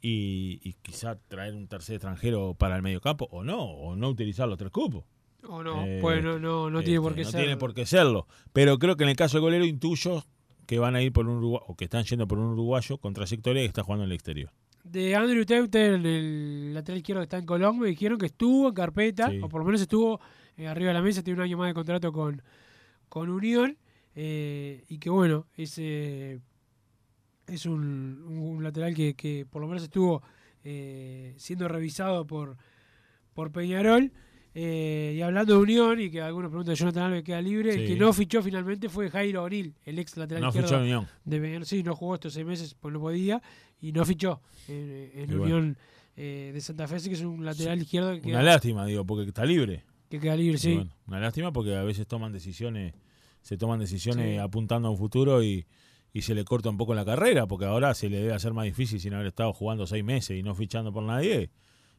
[0.00, 4.08] Y, y quizá traer un tercer extranjero para el medio campo, o no, o no
[4.08, 5.04] utilizar los tres cupos.
[5.46, 7.40] O no, Eh, pues no, no, no tiene por este, qué no ser.
[7.40, 8.26] tiene por qué serlo.
[8.54, 10.24] Pero creo que en el caso del golero intuyo
[10.66, 13.14] que van a ir por un uruguayo, o que están yendo por un uruguayo con
[13.14, 14.50] trayectoria que está jugando en el exterior.
[14.90, 18.74] De Andrew Teuter, el lateral izquierdo que está en Colombia, me dijeron que estuvo en
[18.74, 19.40] carpeta, Sí.
[19.42, 20.20] o por lo menos estuvo
[20.56, 22.40] eh, arriba de la mesa, tiene un año más de contrato con,
[23.08, 23.76] con Unión,
[24.14, 26.38] eh, y que bueno, es, eh,
[27.48, 30.22] es un, un lateral que, que por lo menos estuvo
[31.36, 32.56] siendo revisado por,
[33.34, 34.10] por Peñarol.
[34.58, 37.86] Eh, y hablando de Unión, y que algunos preguntan de Jonathan Alves queda libre, el
[37.86, 41.06] que no fichó finalmente fue Jairo O'Neill, el ex lateral No izquierdo fichó Unión.
[41.26, 41.66] de Peñarol.
[41.66, 43.42] Sí, no jugó estos seis meses, pues no podía,
[43.82, 45.42] y no fichó en, en Y bueno.
[45.42, 45.78] Unión
[46.16, 49.28] eh, de Santa Fe, que es un lateral izquierdo que Una queda, lástima, digo, porque
[49.28, 49.84] está libre.
[50.08, 50.74] que queda libre, Y sí.
[50.74, 52.94] bueno, una lástima porque a veces toman decisiones,
[53.42, 54.38] se toman decisiones Sí.
[54.38, 55.66] apuntando a un futuro y,
[56.14, 58.64] y se le corta un poco la carrera, porque ahora se le debe hacer más
[58.64, 61.50] difícil sin haber estado jugando seis meses y no fichando por nadie.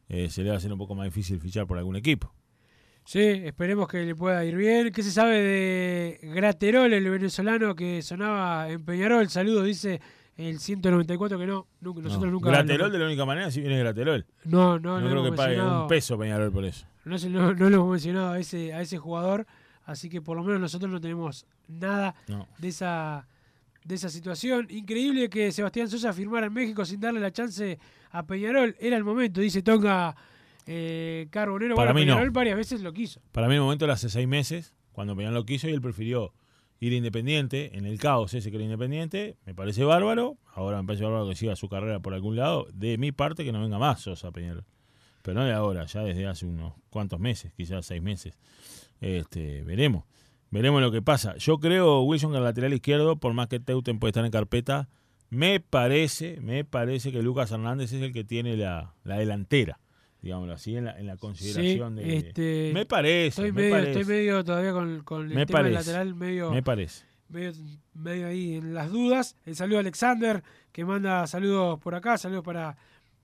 [0.10, 2.34] eh, se le va a hacer un poco más difícil fichar por algún equipo.
[3.10, 4.92] Sí, esperemos que le pueda ir bien.
[4.92, 9.30] ¿Qué se sabe de Graterol, el venezolano que sonaba en Peñarol?
[9.30, 10.02] Saludos, dice
[10.36, 12.32] el 194 que no, nunca- nosotros No.
[12.34, 12.50] nunca...
[12.50, 14.26] Graterol de la única manera si viene Graterol.
[14.44, 16.86] No, no, no no creo que pague un peso Peñarol por eso.
[17.06, 19.48] No, no, no lo hemos mencionado a ese, a ese jugador,
[19.86, 22.46] así que por lo menos nosotros no tenemos nada No.
[22.58, 23.26] de esa
[23.86, 24.68] de esa situación.
[24.70, 27.80] Increíble que Sebastián Sosa firmara en México sin darle la chance
[28.12, 28.76] a Peñarol.
[28.82, 30.14] Era el momento, dice Tonga
[30.68, 31.76] eh, Carbonero.
[31.76, 32.32] Para bueno, mí no.
[32.32, 33.22] Varias veces lo quiso.
[33.32, 36.34] Para mí el momento era hace seis meses, cuando Peñarol lo quiso y él prefirió
[36.80, 41.06] ir independiente, en el caos ese que era independiente, me parece bárbaro, ahora me parece
[41.06, 44.02] bárbaro que siga su carrera por algún lado, de mi parte que no venga más
[44.02, 44.66] Sosa Peñarol.
[45.24, 48.38] Pero no de ahora, ya desde hace unos cuantos meses, quizás seis meses.
[49.02, 50.06] Este, veremos.
[50.50, 51.36] Veremos lo que pasa.
[51.38, 54.88] Yo creo, Wilson, que el lateral izquierdo, por más que Teuten puede estar en carpeta,
[55.30, 59.80] me parece, me parece que Lucas Hernández es el que tiene la, la delantera,
[60.22, 62.18] digámoslo así, en la, en la consideración Sí, de.
[62.18, 63.28] este, me parece.
[63.28, 64.00] Estoy me medio, parece.
[64.00, 67.06] estoy medio todavía con, con el Me tema parece, lateral, medio, me parece.
[67.30, 67.52] medio,
[67.94, 69.36] medio ahí en las dudas.
[69.46, 72.78] El saludo a Alexander, que manda saludos por acá, saludos para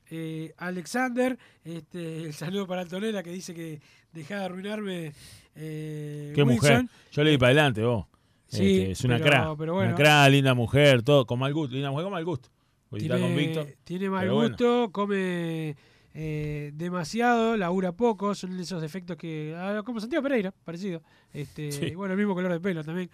[0.10, 3.82] eh, Alexander, este, el saludo para Antonella, que dice que
[4.12, 5.14] deja de arruinarme.
[5.56, 6.86] Eh, Qué mujer.
[7.12, 8.06] Yo le di para adelante, vos.
[8.48, 9.56] Sí, Este, es una pero- cra.
[9.58, 9.90] pero bueno.
[9.90, 11.74] Una cra, linda mujer, todo, con mal gusto.
[11.74, 12.50] Linda mujer con mal gusto.
[12.92, 13.64] Está con Víctor.
[13.64, 14.50] Tiene, tiene mal bueno.
[14.50, 15.76] gusto, come
[16.14, 19.56] eh, demasiado, labura poco, son esos defectos que.
[19.58, 21.02] ah, como Santiago Pereira, parecido.
[21.34, 21.86] Este, Sí.
[21.88, 23.10] y Bueno, el mismo color de pelo también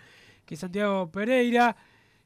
[0.50, 1.76] que Santiago Pereira.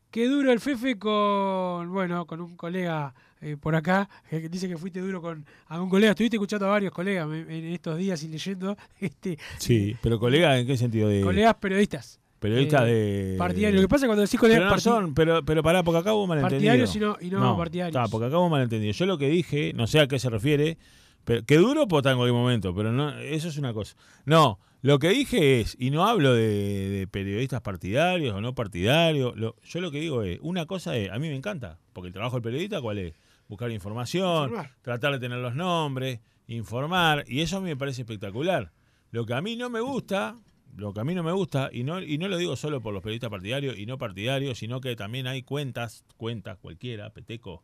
[0.09, 4.77] Qué duro el Fefe con, bueno, con un colega eh, por acá, que dice que
[4.77, 6.11] fuiste duro con algún colega.
[6.11, 10.67] Estuviste escuchando a varios colegas en, estos días y leyendo, este, Sí, pero colega, ¿en
[10.67, 11.09] qué sentido?
[11.09, 12.21] De, colegas periodistas.
[12.43, 12.91] Periodistas eh,
[13.31, 13.35] de.
[13.37, 13.81] Partidarios.
[13.81, 16.27] Lo que pasa cuando decís colegas Pero no son, pero, pero pará, porque acá hubo
[16.27, 16.69] malentendido.
[16.71, 18.09] Partidarios y no- y no partidarios.
[18.11, 18.91] porque acá hubo malentendido.
[18.93, 20.77] Yo lo que dije, no sé a qué se refiere,
[21.23, 23.95] pero que duro puedo estar en cualquier momento, pero no, eso es una cosa.
[24.25, 29.33] No, lo que dije es, y no hablo de, de periodistas partidarios o no partidarios,
[29.37, 32.13] lo- yo lo que digo es, una cosa es, a mí me encanta, porque el
[32.13, 33.13] trabajo del periodista, ¿cuál es?
[33.47, 34.71] Buscar información, Informar.
[34.81, 38.71] tratar de tener los nombres, informar, y eso a mí me parece espectacular.
[39.11, 40.35] Lo que a mí no me gusta,
[40.75, 42.93] lo que a mí no me gusta, y no, y no lo digo solo por
[42.93, 47.63] los periodistas partidarios y no partidarios, sino que también hay cuentas, cuentas cualquiera, Peteco,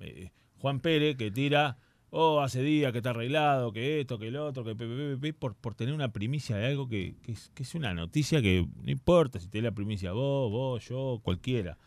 [0.00, 1.78] eh, Juan Pérez, que tira,
[2.10, 5.94] oh, hace días que está arreglado, que esto, que el otro, que por, por tener
[5.94, 9.72] una primicia de algo que, que es, una noticia que no importa si te la
[9.72, 11.78] primicia vos, vos, yo, cualquiera.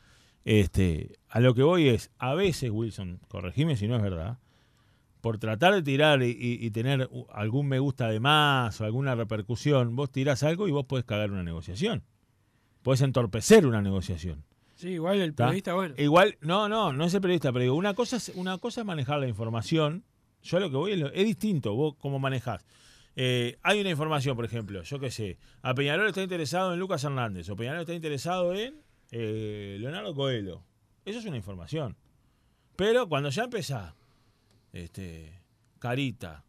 [0.45, 4.37] Este, a lo que voy es, a veces, Wilson, corregime si no es verdad,
[5.21, 9.15] por tratar de tirar y, y- y tener algún me gusta de más o alguna
[9.15, 12.03] repercusión, vos tirás algo y vos podés cagar una negociación.
[12.83, 14.43] Podés entorpecer una negociación.
[14.75, 15.45] Sí, igual el ¿tá?
[15.45, 15.95] periodista, bueno.
[15.97, 18.87] Igual, no, no, no es el periodista, pero digo, una cosa es, una cosa es
[18.87, 20.03] manejar la información
[20.43, 22.63] Yo lo que voy es, lo- es distinto, vos cómo manejás.
[23.15, 27.03] Eh, hay una información, por ejemplo, yo qué sé, a Peñarol está interesado en Lucas
[27.03, 28.75] Hernández, o Peñarol está interesado en
[29.11, 30.63] eh, Leonardo Coelho.
[31.05, 31.97] Eso es una información.
[32.75, 33.95] Pero cuando ya empezás,
[34.71, 35.41] este,
[35.79, 36.45] carita,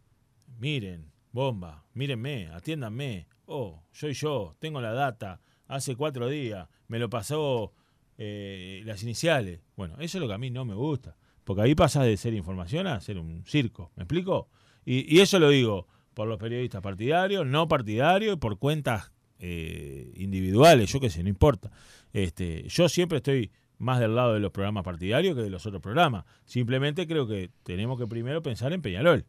[0.59, 7.09] miren, bomba, mírenme, atiéndanme, oh, soy yo, tengo la data, hace cuatro días, me lo
[7.09, 7.73] pasó
[8.17, 9.61] eh, las iniciales.
[9.77, 12.35] Bueno, eso es lo que a mí no me gusta, porque ahí pasas de ser
[12.35, 14.49] información a ser un circo, ¿me explico?
[14.85, 20.91] Y, eso lo digo por los periodistas partidarios, no partidarios, y por cuentas eh, individuales,
[20.91, 21.71] yo qué sé, no importa.
[22.13, 25.81] Este, yo siempre estoy más del lado de los programas partidarios que de los otros
[25.83, 26.25] programas.
[26.45, 29.25] Simplemente creo que tenemos que primero pensar en Peñarol.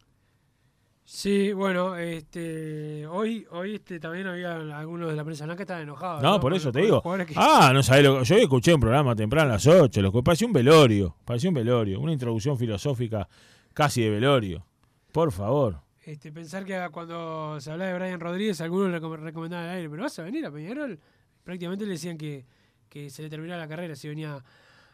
[1.04, 5.82] Sí, bueno, este, hoy, hoy este, también había algunos de la prensa blanca que estaban
[5.82, 6.22] enojados.
[6.22, 7.02] No, por Con- eso te digo.
[7.02, 8.24] que- Ah, no sabés lo que.
[8.26, 11.16] Yo escuché un programa temprano a las 8, lo que parecía un velorio.
[11.24, 11.98] Parecía un velorio.
[11.98, 13.28] Una introducción filosófica
[13.74, 14.64] casi de velorio.
[15.10, 15.80] Por favor.
[16.04, 19.90] Este, pensar que cuando se hablaba de Brian Rodríguez, algunos le recom- recomendaban al aire,
[19.90, 20.98] pero vas a venir a Peñarol.
[21.42, 22.44] Prácticamente le decían que,
[22.90, 24.42] que se le terminaba la carrera si venía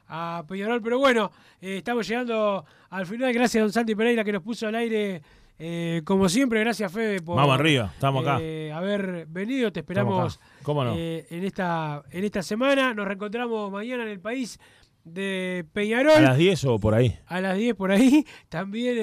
[0.08, 0.80] a Peñarol.
[0.82, 3.32] Pero bueno, eh, estamos llegando al final.
[3.32, 5.20] Gracias a don Santi Pereira que nos puso al aire.
[5.58, 8.38] eh, como siempre, gracias Fede por Vamos arriba, estamos acá.
[8.40, 9.72] eh, haber venido.
[9.72, 10.38] Te esperamos.
[10.62, 10.94] ¿Cómo no?
[10.96, 12.92] eh, en, esta, en esta semana.
[12.94, 14.60] Nos reencontramos mañana en el país
[15.04, 16.16] de Peñarol.
[16.16, 17.16] ¿A las 10 o por ahí?
[17.26, 18.26] A las 10 por ahí.
[18.50, 18.98] También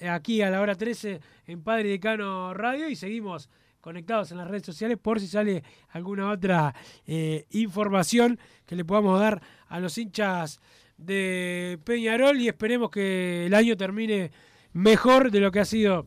[0.00, 2.88] en- aquí a la hora 13 en Padre Decano Radio.
[2.88, 3.50] Y seguimos
[3.80, 6.74] conectados en las redes sociales por si sale alguna otra
[7.06, 10.60] eh, información que le podamos dar a los hinchas
[10.96, 12.40] de Peñarol.
[12.40, 14.30] Y esperemos que el año termine
[14.72, 16.06] mejor de lo que ha sido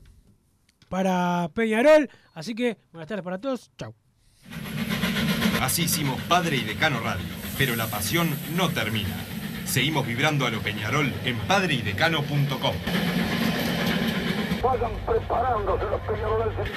[0.90, 2.10] para Peñarol.
[2.34, 3.72] Así que buenas tardes para todos.
[3.78, 3.94] Chau.
[5.62, 7.26] Así hicimos Padre y Decano Radio,
[7.58, 9.16] pero la pasión no termina.
[9.66, 12.76] Seguimos vibrando a lo Peñarol en padreidecano.com.
[14.62, 16.70] Vayan preparándose los peñaroles.